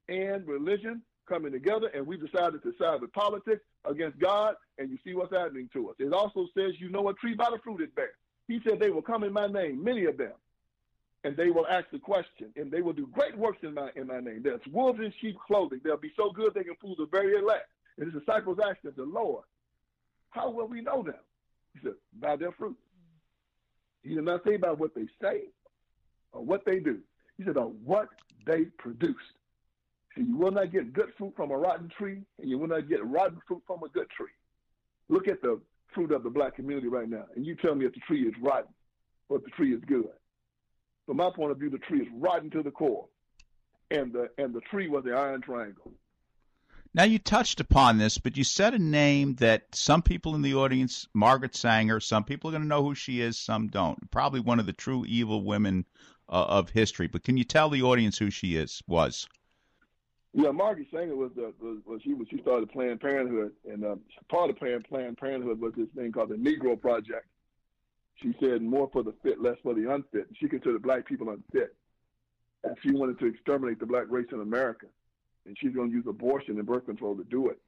[0.08, 4.98] and religion coming together, and we've decided to side with politics against God, and you
[5.04, 5.96] see what's happening to us.
[5.98, 8.10] It also says, you know a tree by the fruit it bears.
[8.48, 10.32] He said, they will come in my name, many of them,
[11.22, 14.08] and they will ask the question, and they will do great works in my in
[14.08, 14.40] my name.
[14.42, 15.80] There's wolves in sheep clothing.
[15.84, 17.68] They'll be so good they can fool the very elect.
[17.96, 19.44] And his disciples asked him, the Lord,
[20.30, 21.14] how will we know them?
[21.74, 22.76] He said, by their fruit.
[24.02, 25.42] He did not say by what they say
[26.32, 26.98] or what they do.
[27.36, 28.08] He said, on what
[28.46, 29.16] they produce.
[30.14, 32.88] So you will not get good fruit from a rotten tree, and you will not
[32.88, 34.32] get rotten fruit from a good tree.
[35.08, 35.60] Look at the
[35.94, 38.34] fruit of the black community right now, and you tell me if the tree is
[38.40, 38.72] rotten
[39.28, 40.08] or if the tree is good.
[41.06, 43.06] From my point of view, the tree is rotten to the core,
[43.90, 45.92] and the and the tree was the iron triangle.
[46.92, 50.54] Now you touched upon this, but you said a name that some people in the
[50.54, 54.10] audience, Margaret Sanger, some people are going to know who she is, some don't.
[54.10, 55.84] Probably one of the true evil women
[56.28, 57.06] uh, of history.
[57.06, 58.82] But can you tell the audience who she is?
[58.88, 59.28] Was?
[60.32, 63.96] Yeah, Margaret Sanger was the was, was she she started Planned Parenthood, and uh,
[64.28, 67.26] part of Planned Planned Parenthood was this thing called the Negro Project.
[68.22, 70.28] She said more for the fit, less for the unfit.
[70.38, 71.74] She considered black people unfit,
[72.64, 74.86] and she wanted to exterminate the black race in America,
[75.46, 77.58] and she's going to use abortion and birth control to do it.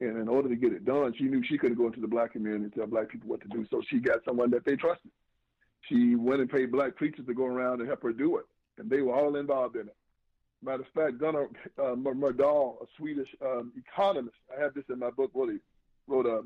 [0.00, 2.32] And in order to get it done, she knew she couldn't go into the black
[2.32, 3.64] community and tell black people what to do.
[3.70, 5.10] So she got someone that they trusted.
[5.88, 8.46] She went and paid black preachers to go around and help her do it,
[8.78, 9.96] and they were all involved in it.
[10.62, 11.48] Matter of fact, Gunnar
[11.78, 15.30] uh, Myrdal, a Swedish um, economist, I have this in my book.
[15.36, 15.58] A
[16.06, 16.42] wrote a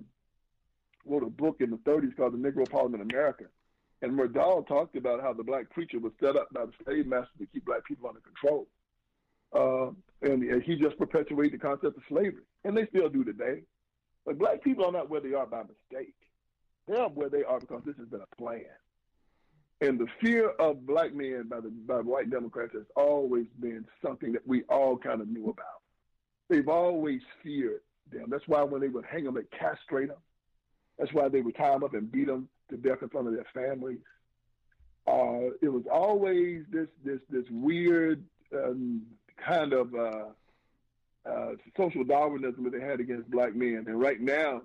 [1.07, 3.45] wrote a book in the 30s called The Negro Problem in America,
[4.03, 7.31] and Myrdal talked about how the black preacher was set up by the slave master
[7.39, 8.67] to keep black people under control,
[9.53, 9.93] uh,
[10.23, 13.63] and, and he just perpetuated the concept of slavery, and they still do today.
[14.27, 16.15] But black people are not where they are by mistake;
[16.87, 18.65] they are where they are because this has been a plan.
[19.81, 24.33] And the fear of black men by the by white Democrats has always been something
[24.33, 25.83] that we all kind of knew about.
[26.49, 28.27] They've always feared them.
[28.29, 30.19] That's why when they would hang them, they castrate them.
[30.99, 33.35] That's why they would tie them up and beat them to death in front of
[33.35, 34.01] their families.
[35.07, 39.03] Uh, it was always this this this weird um,
[39.49, 40.25] kind of uh,
[41.29, 43.85] uh, social Darwinism that they had against black men.
[43.87, 44.63] And right now,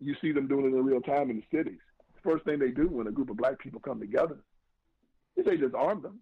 [0.00, 1.80] you see them doing it in real time in the cities.
[2.22, 4.38] First thing they do when a group of black people come together
[5.36, 6.20] is they disarm them.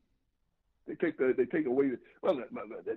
[0.86, 2.42] They take the they take away the, well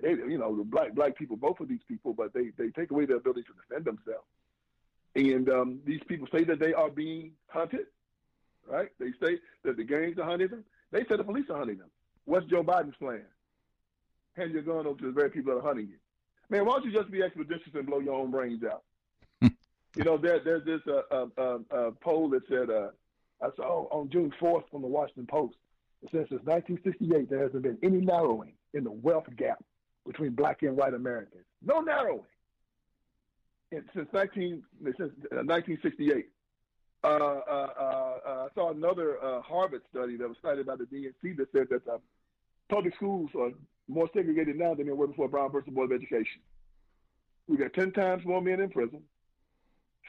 [0.02, 2.90] they you know the black black people both of these people but they they take
[2.90, 4.26] away their ability to defend themselves
[5.14, 7.86] and um, these people say that they are being hunted
[8.68, 11.78] right they say that the gangs are hunting them they say the police are hunting
[11.78, 11.88] them
[12.24, 13.22] what's Joe Biden's plan
[14.36, 15.96] hand your gun over to the very people that are hunting you
[16.50, 18.82] man why don't you just be expeditious and blow your own brains out
[19.96, 22.88] You know, there, there's this uh, uh, uh, uh, poll that said, uh,
[23.42, 25.56] I saw on June 4th from the Washington Post.
[26.02, 29.64] It says since 1968, there hasn't been any narrowing in the wealth gap
[30.06, 31.44] between black and white Americans.
[31.64, 32.20] No narrowing.
[33.72, 36.28] And since 19, since uh, 1968.
[37.02, 41.36] Uh, uh, uh, I saw another uh, Harvard study that was cited by the DNC
[41.38, 41.98] that said that uh,
[42.68, 43.50] public schools are
[43.88, 46.40] more segregated now than they were before Brown versus Board of Education.
[47.48, 49.02] We got 10 times more men in prison.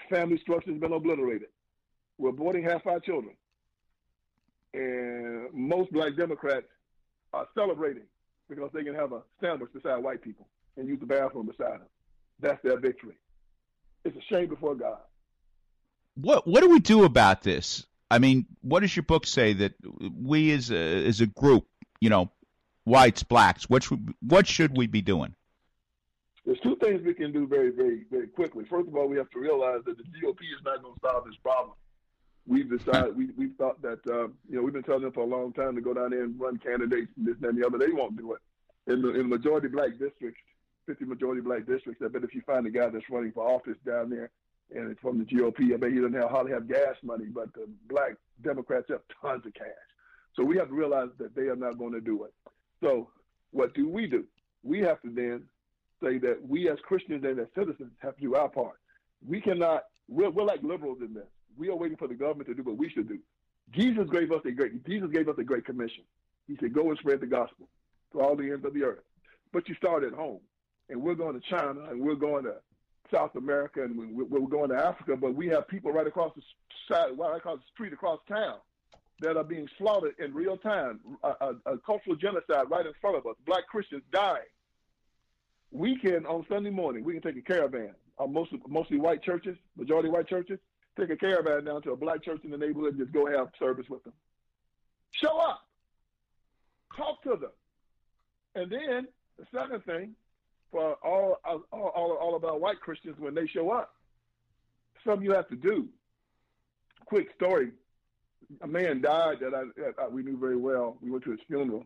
[0.10, 1.50] Family structure has been obliterated.
[2.18, 3.36] We're aborting half our children.
[4.74, 6.68] And most black Democrats
[7.34, 8.04] are celebrating
[8.50, 10.48] because they can have a sandwich beside white people
[10.78, 11.88] and use the bathroom beside them.
[12.40, 13.16] That's their victory.
[14.04, 15.00] It's a shame before God.
[16.16, 17.86] What what do we do about this?
[18.10, 19.74] I mean, what does your book say that
[20.20, 21.66] we as a, as a group,
[22.00, 22.32] you know,
[22.88, 25.36] whites, blacks, what should, what should we be doing?
[26.46, 28.64] There's two things we can do very, very, very quickly.
[28.70, 31.26] First of all, we have to realize that the GOP is not going to solve
[31.26, 31.76] this problem.
[32.48, 35.28] We've decided, we, we've thought that, uh, you know, we've been telling them for a
[35.28, 37.78] long time to go down there and run candidates and this, and the other.
[37.78, 38.40] They won't do it.
[38.92, 40.40] In the, in majority black districts,
[40.86, 43.76] 50 majority black districts, I bet if you find a guy that's running for office
[43.86, 44.30] down there
[44.74, 47.54] and it's from the GOP, I bet he doesn't have, hardly have gas money, but
[47.54, 49.68] the black Democrats have tons of cash.
[50.38, 52.34] So we have to realize that they are not going to do it.
[52.82, 53.10] So
[53.52, 54.26] what do we do?
[54.64, 55.44] We have to then
[56.04, 58.80] say that we as Christians and as citizens have to do our part.
[59.28, 61.28] We cannot, we're, we're like liberals in this.
[61.58, 63.20] We are waiting for the government to do what we should do.
[63.72, 66.04] Jesus gave us a great, Jesus gave us a great commission.
[66.48, 67.68] He said, go and spread the gospel
[68.14, 69.04] to all the ends of the earth.
[69.52, 70.40] But you start at home.
[70.90, 72.56] And we're going to China and we're going to
[73.12, 76.42] South America and we, we're going to Africa, but we have people right across the
[76.90, 78.60] side, right across the street, across town
[79.20, 83.18] that are being slaughtered in real time, a, a, a, cultural genocide right in front
[83.18, 84.42] of us, black Christians dying.
[85.72, 89.58] We can, on Sunday morning, we can take a caravan, uh, mostly, mostly white churches,
[89.76, 90.60] majority white churches,
[91.00, 93.50] take a caravan down to a black church in the neighborhood and just go have
[93.60, 94.14] service with them.
[95.12, 95.62] Show up.
[96.96, 97.52] Talk to them.
[98.56, 99.08] And then
[99.38, 100.16] the second thing,
[100.72, 103.94] for all, all, all, all about white Christians when they show up,
[105.06, 105.88] something you have to do.
[107.06, 107.72] Quick story
[108.62, 110.98] a man died that I, that I, we knew very well.
[111.02, 111.86] We went to his funeral.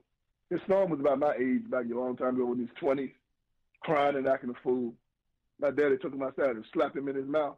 [0.49, 3.11] His son was about my age back a long time ago in his twenties,
[3.81, 4.93] crying and acting a fool.
[5.59, 7.55] My daddy took him outside and slapped him in his mouth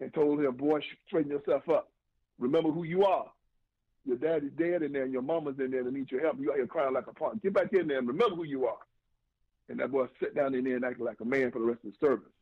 [0.00, 1.90] and told him, "Boy, straighten yourself up.
[2.38, 3.30] Remember who you are.
[4.04, 6.38] Your daddy's dead in there, and your mama's in there to need your help.
[6.40, 7.42] You out here crying like a punk.
[7.42, 8.78] Get back in there and remember who you are."
[9.68, 11.84] And that boy sat down in there and acted like a man for the rest
[11.84, 12.32] of the service.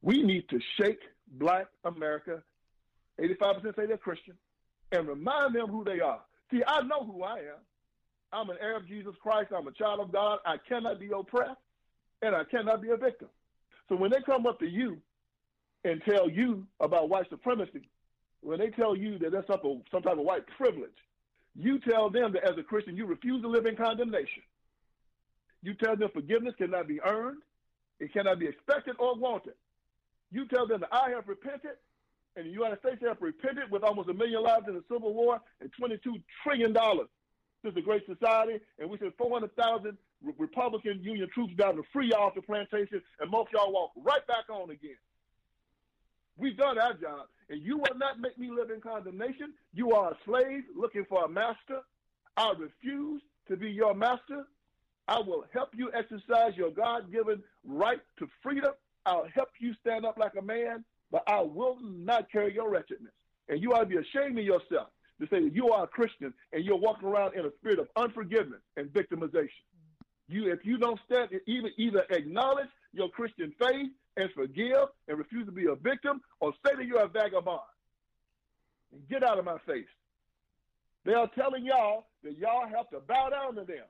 [0.00, 2.42] We need to shake Black America.
[3.20, 4.34] 85% say they're Christian
[4.92, 6.20] and remind them who they are.
[6.50, 7.60] See, I know who I am.
[8.32, 9.52] I'm an heir of Jesus Christ.
[9.56, 10.38] I'm a child of God.
[10.46, 11.60] I cannot be oppressed,
[12.22, 13.28] and I cannot be a victim.
[13.88, 14.98] So when they come up to you
[15.84, 17.88] and tell you about white supremacy,
[18.40, 20.90] when they tell you that that's some, some type of white privilege,
[21.54, 24.42] you tell them that as a Christian, you refuse to live in condemnation.
[25.62, 27.42] You tell them forgiveness cannot be earned,
[28.00, 29.54] it cannot be expected or wanted.
[30.30, 31.72] You tell them that I have repented
[32.36, 35.40] and the United States have repented with almost a million lives in the Civil War
[35.60, 36.74] and $22 trillion
[37.62, 39.96] since the Great Society, and we sent 400,000
[40.38, 44.26] Republican Union troops down to free y'all off the plantation, and most y'all walk right
[44.26, 44.96] back on again.
[46.36, 49.52] We've done our job, and you will not make me live in condemnation.
[49.74, 51.80] You are a slave looking for a master.
[52.36, 54.46] I refuse to be your master.
[55.06, 58.72] I will help you exercise your God given right to freedom.
[59.04, 63.12] I'll help you stand up like a man but I will not carry your wretchedness.
[63.48, 64.88] And you ought to be ashamed of yourself
[65.20, 67.88] to say that you are a Christian and you're walking around in a spirit of
[67.96, 69.62] unforgiveness and victimization.
[70.28, 75.44] You, if you don't stand, either either acknowledge your Christian faith and forgive and refuse
[75.46, 77.60] to be a victim, or say that you're a vagabond.
[78.92, 79.86] And get out of my face.
[81.04, 83.84] They are telling y'all that y'all have to bow down to them.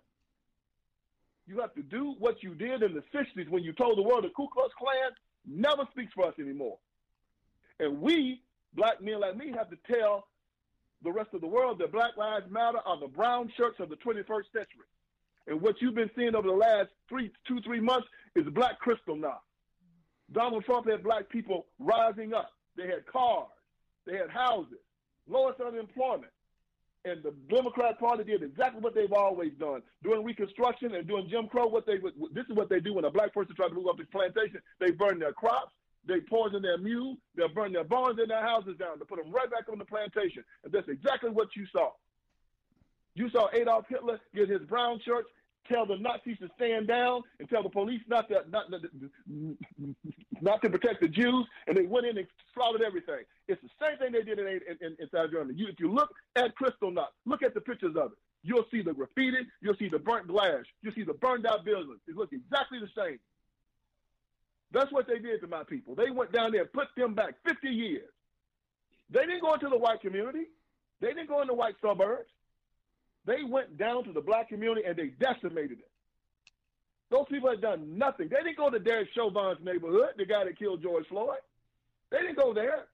[1.47, 4.25] You have to do what you did in the 60s when you told the world
[4.25, 5.11] the Ku Klux Klan
[5.47, 6.79] never speaks for us anymore.
[7.83, 8.41] And we,
[8.75, 10.29] black men like me, have to tell
[11.03, 13.97] the rest of the world that Black Lives Matter are the brown shirts of the
[13.97, 14.87] 21st century.
[15.49, 18.07] And what you've been seeing over the last three, two, three months
[18.37, 19.41] is black Kristallnacht.
[20.31, 22.53] Donald Trump had black people rising up.
[22.77, 23.49] They had cars,
[24.07, 24.79] they had houses,
[25.29, 26.33] lowest unemployment.
[27.05, 31.49] And the Democrat Party did exactly what they've always done during Reconstruction and during Jim
[31.49, 31.67] Crow.
[31.67, 31.97] What they
[32.33, 34.63] this is what they do when a black person tries to move up the plantation.
[34.79, 35.73] They burn their crops,
[36.07, 37.19] they poison their mules.
[37.37, 39.85] They'll burn their barns and their houses down to put them right back on the
[39.85, 40.45] plantation.
[40.65, 41.91] And that's exactly what you saw.
[43.15, 45.29] You saw Adolf Hitler get his brown shirts
[45.71, 48.81] tell the Nazis to stand down and tell the police not to not, not,
[50.41, 53.25] not to protect the Jews, and they went in and slaughtered everything.
[53.49, 55.59] It's the same thing they did in, in, in inside Germany.
[55.59, 58.19] You, if you look at Kristallnacht, look at the pictures of it.
[58.45, 62.01] You'll see the graffiti, you'll see the burnt glass, you'll see the burned out buildings.
[62.09, 63.19] It looks exactly the same.
[64.73, 65.95] That's what they did to my people.
[65.95, 68.09] They went down there and put them back 50 years.
[69.11, 70.47] They didn't go into the white community.
[71.01, 72.31] They didn't go into white suburbs.
[73.27, 75.91] They went down to the black community and they decimated it.
[77.11, 78.29] Those people had done nothing.
[78.31, 81.37] They didn't go to Derek Chauvin's neighborhood, the guy that killed George Floyd.
[82.11, 82.87] They didn't go there.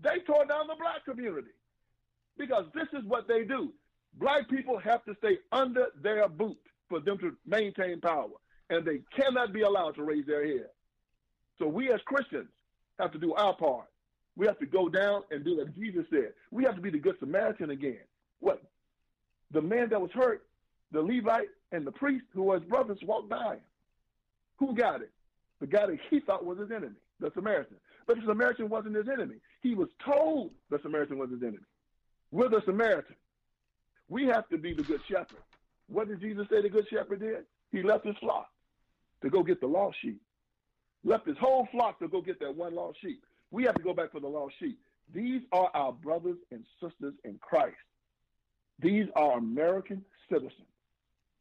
[0.00, 1.52] They tore down the black community
[2.36, 3.72] because this is what they do.
[4.14, 8.28] Black people have to stay under their boot for them to maintain power,
[8.70, 10.68] and they cannot be allowed to raise their head.
[11.58, 12.48] So we as Christians
[12.98, 13.86] have to do our part.
[14.36, 16.32] We have to go down and do what Jesus said.
[16.50, 18.00] We have to be the good Samaritan again.
[18.40, 18.62] What?
[19.52, 20.44] The man that was hurt,
[20.92, 23.60] the Levite and the priest who were his brothers walked by him.
[24.58, 25.10] Who got it?
[25.60, 27.76] The guy that he thought was his enemy, the Samaritan.
[28.06, 29.36] But the Samaritan wasn't his enemy.
[29.62, 31.64] He was told the Samaritan was his enemy.
[32.30, 33.16] We're the Samaritan.
[34.08, 35.42] We have to be the good shepherd.
[35.88, 37.44] What did Jesus say the good shepherd did?
[37.72, 38.48] He left his flock
[39.22, 40.20] to go get the lost sheep.
[41.04, 43.24] Left his whole flock to go get that one lost sheep.
[43.50, 44.78] We have to go back for the lost sheep.
[45.14, 47.76] These are our brothers and sisters in Christ.
[48.80, 50.52] These are American citizens.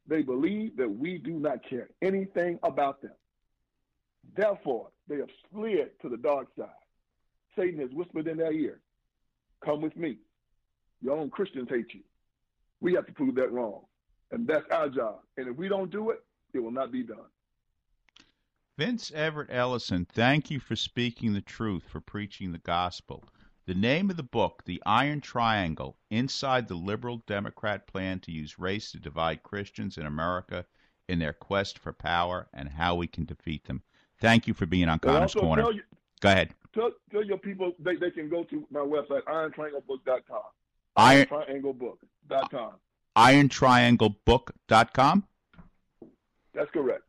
[0.08, 3.16] They believe that we do not care anything about them.
[4.36, 6.70] Therefore, they have slid to the dark side.
[7.58, 8.80] Satan has whispered in their ear,
[9.64, 10.18] Come with me.
[11.02, 12.02] Your own Christians hate you.
[12.82, 13.82] We have to prove that wrong.
[14.32, 15.20] And that's our job.
[15.38, 17.18] And if we don't do it, it will not be done.
[18.78, 23.24] Vince Everett Ellison, thank you for speaking the truth, for preaching the gospel.
[23.68, 28.60] The name of the book, The Iron Triangle Inside the Liberal Democrat Plan to Use
[28.60, 30.66] Race to Divide Christians in America
[31.08, 33.82] in Their Quest for Power and How We Can Defeat Them.
[34.20, 35.72] Thank you for being on Connor's Corner.
[35.72, 35.82] You,
[36.20, 36.54] go ahead.
[36.74, 40.42] Tell, tell your people they, they can go to my website, irontrianglebook.com.
[40.98, 42.72] Iron, irontrianglebook.com.
[43.18, 45.24] Irontrianglebook.com?
[46.54, 47.04] That's correct.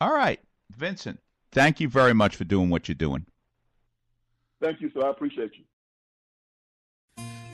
[0.00, 0.40] All right.
[0.76, 1.20] Vincent,
[1.50, 3.26] thank you very much for doing what you're doing.
[4.60, 5.06] Thank you, sir.
[5.06, 5.64] I appreciate you.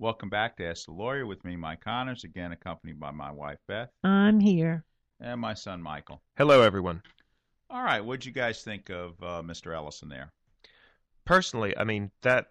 [0.00, 3.58] Welcome back to Ask the Lawyer with me, Mike Connors, again accompanied by my wife
[3.68, 3.90] Beth.
[4.02, 4.82] I'm here.
[5.20, 6.22] And my son Michael.
[6.38, 7.02] Hello, everyone.
[7.68, 9.74] All right, what'd you guys think of uh, Mr.
[9.74, 10.32] Ellison there?
[11.26, 12.46] Personally, I mean that.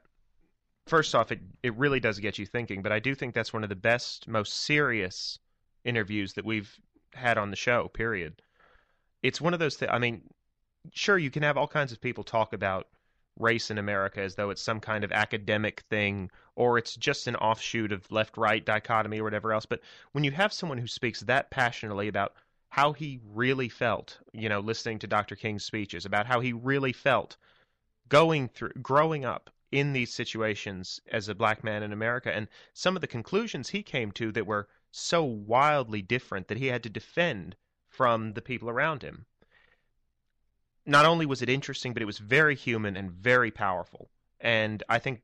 [0.85, 3.63] First off, it it really does get you thinking, but I do think that's one
[3.63, 5.39] of the best, most serious
[5.83, 6.71] interviews that we've
[7.15, 7.87] had on the show.
[7.87, 8.43] Period.
[9.23, 9.89] It's one of those things.
[9.91, 10.21] I mean,
[10.93, 12.89] sure, you can have all kinds of people talk about
[13.39, 17.35] race in America as though it's some kind of academic thing or it's just an
[17.37, 19.65] offshoot of left right dichotomy or whatever else.
[19.65, 19.81] But
[20.11, 22.33] when you have someone who speaks that passionately about
[22.69, 25.35] how he really felt, you know, listening to Dr.
[25.35, 27.37] King's speeches, about how he really felt
[28.09, 32.95] going through, growing up in these situations as a black man in America, and some
[32.95, 36.89] of the conclusions he came to that were so wildly different that he had to
[36.89, 37.55] defend
[37.87, 39.25] from the people around him
[40.89, 44.09] not only was it interesting, but it was very human and very powerful.
[44.41, 45.21] And I think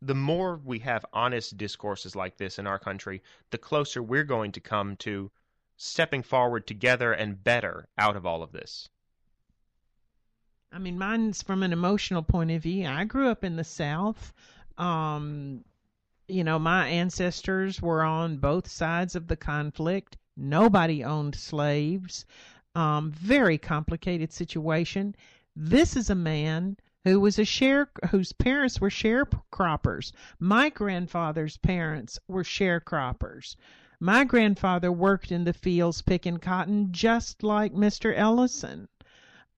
[0.00, 4.52] the more we have honest discourses like this in our country, the closer we're going
[4.52, 5.30] to come to
[5.76, 8.88] stepping forward together and better out of all of this.
[10.70, 12.86] I mean, mine's from an emotional point of view.
[12.86, 14.32] I grew up in the South.
[14.78, 15.64] Um,
[16.28, 20.16] you know, my ancestors were on both sides of the conflict.
[20.36, 22.24] Nobody owned slaves
[22.74, 25.14] um, very complicated situation.
[25.54, 30.12] This is a man who was a share whose parents were sharecroppers.
[30.38, 33.56] My grandfather's parents were sharecroppers.
[34.00, 38.12] My grandfather worked in the fields picking cotton just like Mr.
[38.16, 38.88] Ellison.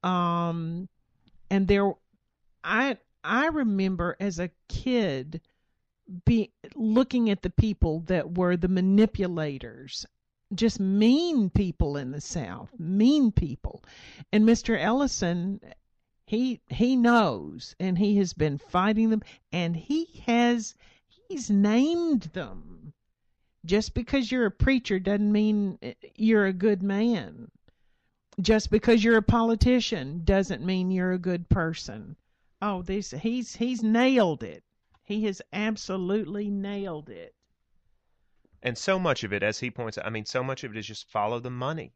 [0.02, 0.88] Um,
[1.50, 1.92] and there
[2.62, 5.40] I I remember as a kid
[6.26, 10.04] be looking at the people that were the manipulators
[10.54, 13.82] just mean people in the South, mean people.
[14.32, 14.78] And Mr.
[14.78, 15.60] Ellison,
[16.26, 19.22] he he knows, and he has been fighting them,
[19.52, 20.74] and he has
[21.06, 22.92] he's named them.
[23.64, 27.50] Just because you're a preacher doesn't mean eh, you're a good man.
[28.40, 32.16] Just because you're a politician doesn't mean you're a good person.
[32.60, 34.64] Oh, this he's he's nailed it.
[35.02, 37.33] He has absolutely nailed it.
[38.66, 40.78] And so much of it, as he points out, I mean, so much of it
[40.78, 41.92] is just follow the money.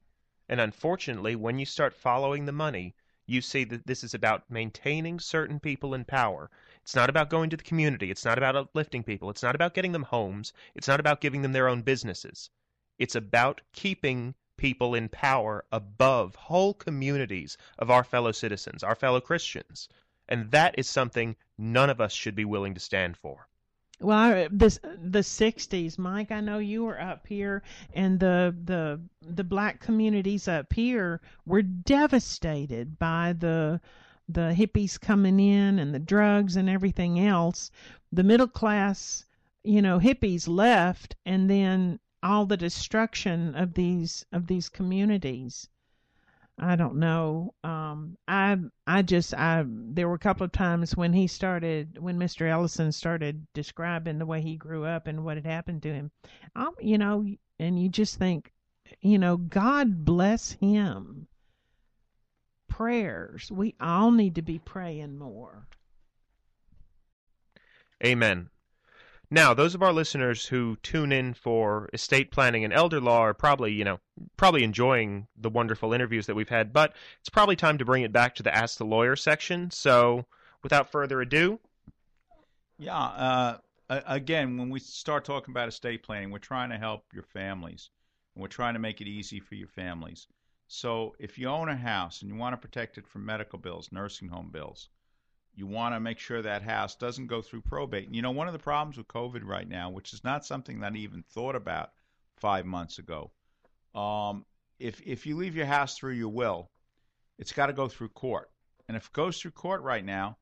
[0.50, 2.94] And unfortunately, when you start following the money,
[3.24, 6.50] you see that this is about maintaining certain people in power.
[6.82, 8.10] It's not about going to the community.
[8.10, 9.30] It's not about uplifting people.
[9.30, 10.52] It's not about getting them homes.
[10.74, 12.50] It's not about giving them their own businesses.
[12.98, 19.22] It's about keeping people in power above whole communities of our fellow citizens, our fellow
[19.22, 19.88] Christians.
[20.28, 23.47] And that is something none of us should be willing to stand for.
[24.00, 26.30] Well, this the '60s, Mike.
[26.30, 31.62] I know you were up here, and the the the black communities up here were
[31.62, 33.80] devastated by the
[34.28, 37.72] the hippies coming in and the drugs and everything else.
[38.12, 39.24] The middle class,
[39.64, 45.68] you know, hippies left, and then all the destruction of these of these communities.
[46.58, 47.54] I don't know.
[47.62, 48.56] Um, I
[48.86, 52.48] I just I there were a couple of times when he started when Mr.
[52.48, 56.10] Ellison started describing the way he grew up and what had happened to him.
[56.56, 57.24] Um, you know,
[57.60, 58.52] and you just think,
[59.00, 61.28] you know, God bless him.
[62.68, 63.50] Prayers.
[63.52, 65.66] We all need to be praying more.
[68.04, 68.50] Amen.
[69.30, 73.34] Now, those of our listeners who tune in for estate planning and elder law are
[73.34, 74.00] probably, you know,
[74.38, 78.12] probably enjoying the wonderful interviews that we've had, but it's probably time to bring it
[78.12, 79.70] back to the Ask the Lawyer section.
[79.70, 80.24] So,
[80.62, 81.60] without further ado.
[82.78, 83.58] Yeah, uh,
[83.88, 87.90] again, when we start talking about estate planning, we're trying to help your families,
[88.34, 90.26] and we're trying to make it easy for your families.
[90.68, 93.90] So, if you own a house and you want to protect it from medical bills,
[93.92, 94.88] nursing home bills,
[95.54, 98.08] you want to make sure that house doesn't go through probate.
[98.12, 100.92] You know, one of the problems with COVID right now, which is not something that
[100.92, 101.90] I even thought about
[102.36, 103.30] five months ago,
[103.94, 104.44] um,
[104.78, 106.70] if if you leave your house through your will,
[107.38, 108.50] it's got to go through court,
[108.86, 110.36] and if it goes through court right now,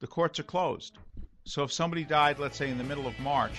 [0.00, 0.96] the courts are closed.
[1.44, 3.58] So if somebody died, let's say in the middle of March,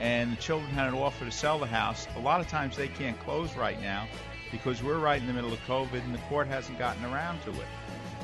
[0.00, 2.88] and the children had an offer to sell the house, a lot of times they
[2.88, 4.06] can't close right now
[4.52, 7.50] because we're right in the middle of COVID and the court hasn't gotten around to
[7.50, 7.66] it.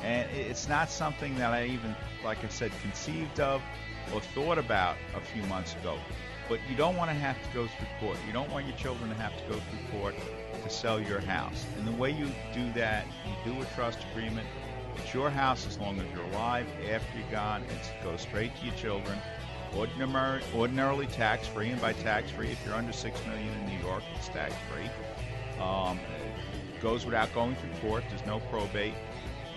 [0.03, 3.61] And it's not something that I even, like I said, conceived of
[4.13, 5.97] or thought about a few months ago.
[6.49, 8.17] But you don't want to have to go through court.
[8.27, 10.15] You don't want your children to have to go through court
[10.61, 11.65] to sell your house.
[11.77, 14.45] And the way you do that, you do a trust agreement.
[14.97, 16.67] It's your house as long as you're alive.
[16.91, 19.17] After you're gone, it goes straight to your children.
[19.75, 23.79] Ordinary, ordinarily tax free, and by tax free, if you're under six million in New
[23.79, 24.87] York, it's tax free.
[25.63, 25.97] Um,
[26.79, 28.03] goes without going through court.
[28.09, 28.93] There's no probate.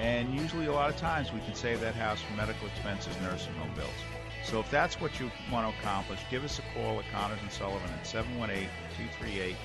[0.01, 3.55] And usually, a lot of times, we can save that house for medical expenses, nursing
[3.55, 3.89] home bills.
[4.45, 7.51] So if that's what you want to accomplish, give us a call at Connors and
[7.51, 9.57] Sullivan at 718-238-6500.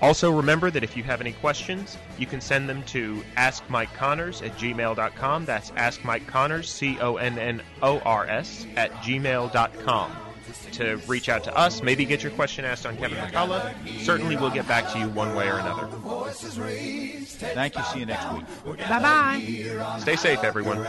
[0.00, 4.56] Also, remember that if you have any questions, you can send them to askmikeconnors at
[4.56, 5.44] gmail.com.
[5.44, 10.16] That's askmikeconnors, C-O-N-N-O-R-S, at gmail.com
[10.72, 13.72] to reach out to us, maybe get your question asked on Kevin McCullough.
[14.00, 15.88] Certainly we'll get back to you one way or another.
[16.34, 17.82] Thank you.
[17.84, 18.44] See you next week.
[18.88, 19.98] Bye bye.
[20.00, 20.78] Stay safe, everyone.
[20.78, 20.84] We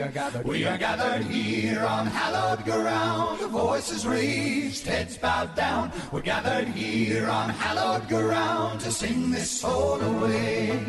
[0.00, 3.40] are gathered, we are gathered here on hallowed ground.
[3.50, 5.92] Voices raised, heads bowed down.
[6.12, 10.80] We're gathered here on hallowed ground to sing this soul away.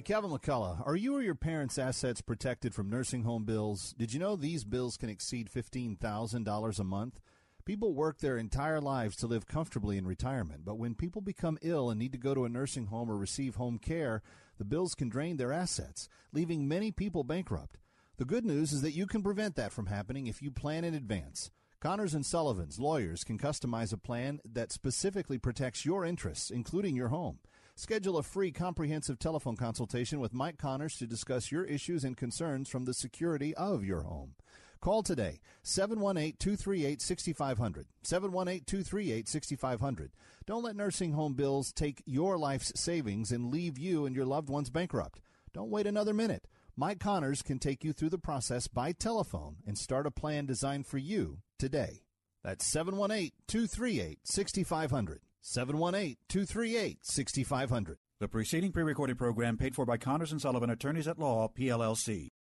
[0.00, 0.86] Kevin McCullough.
[0.86, 3.94] Are you or your parents' assets protected from nursing home bills?
[3.98, 7.20] Did you know these bills can exceed $15,000 a month?
[7.64, 11.90] People work their entire lives to live comfortably in retirement, but when people become ill
[11.90, 14.22] and need to go to a nursing home or receive home care,
[14.58, 17.78] the bills can drain their assets, leaving many people bankrupt.
[18.16, 20.94] The good news is that you can prevent that from happening if you plan in
[20.94, 21.50] advance.
[21.80, 27.08] Connors and Sullivan's lawyers can customize a plan that specifically protects your interests, including your
[27.08, 27.38] home.
[27.80, 32.68] Schedule a free comprehensive telephone consultation with Mike Connors to discuss your issues and concerns
[32.68, 34.34] from the security of your home.
[34.82, 37.86] Call today 718 238 6500.
[38.02, 40.12] 718 238 6500.
[40.44, 44.50] Don't let nursing home bills take your life's savings and leave you and your loved
[44.50, 45.22] ones bankrupt.
[45.54, 46.46] Don't wait another minute.
[46.76, 50.86] Mike Connors can take you through the process by telephone and start a plan designed
[50.86, 52.02] for you today.
[52.44, 55.20] That's 718 238 6500.
[55.42, 57.98] 718 238 6500.
[58.20, 62.30] The preceding pre recorded program paid for by Connors and Sullivan Attorneys at Law, PLLC.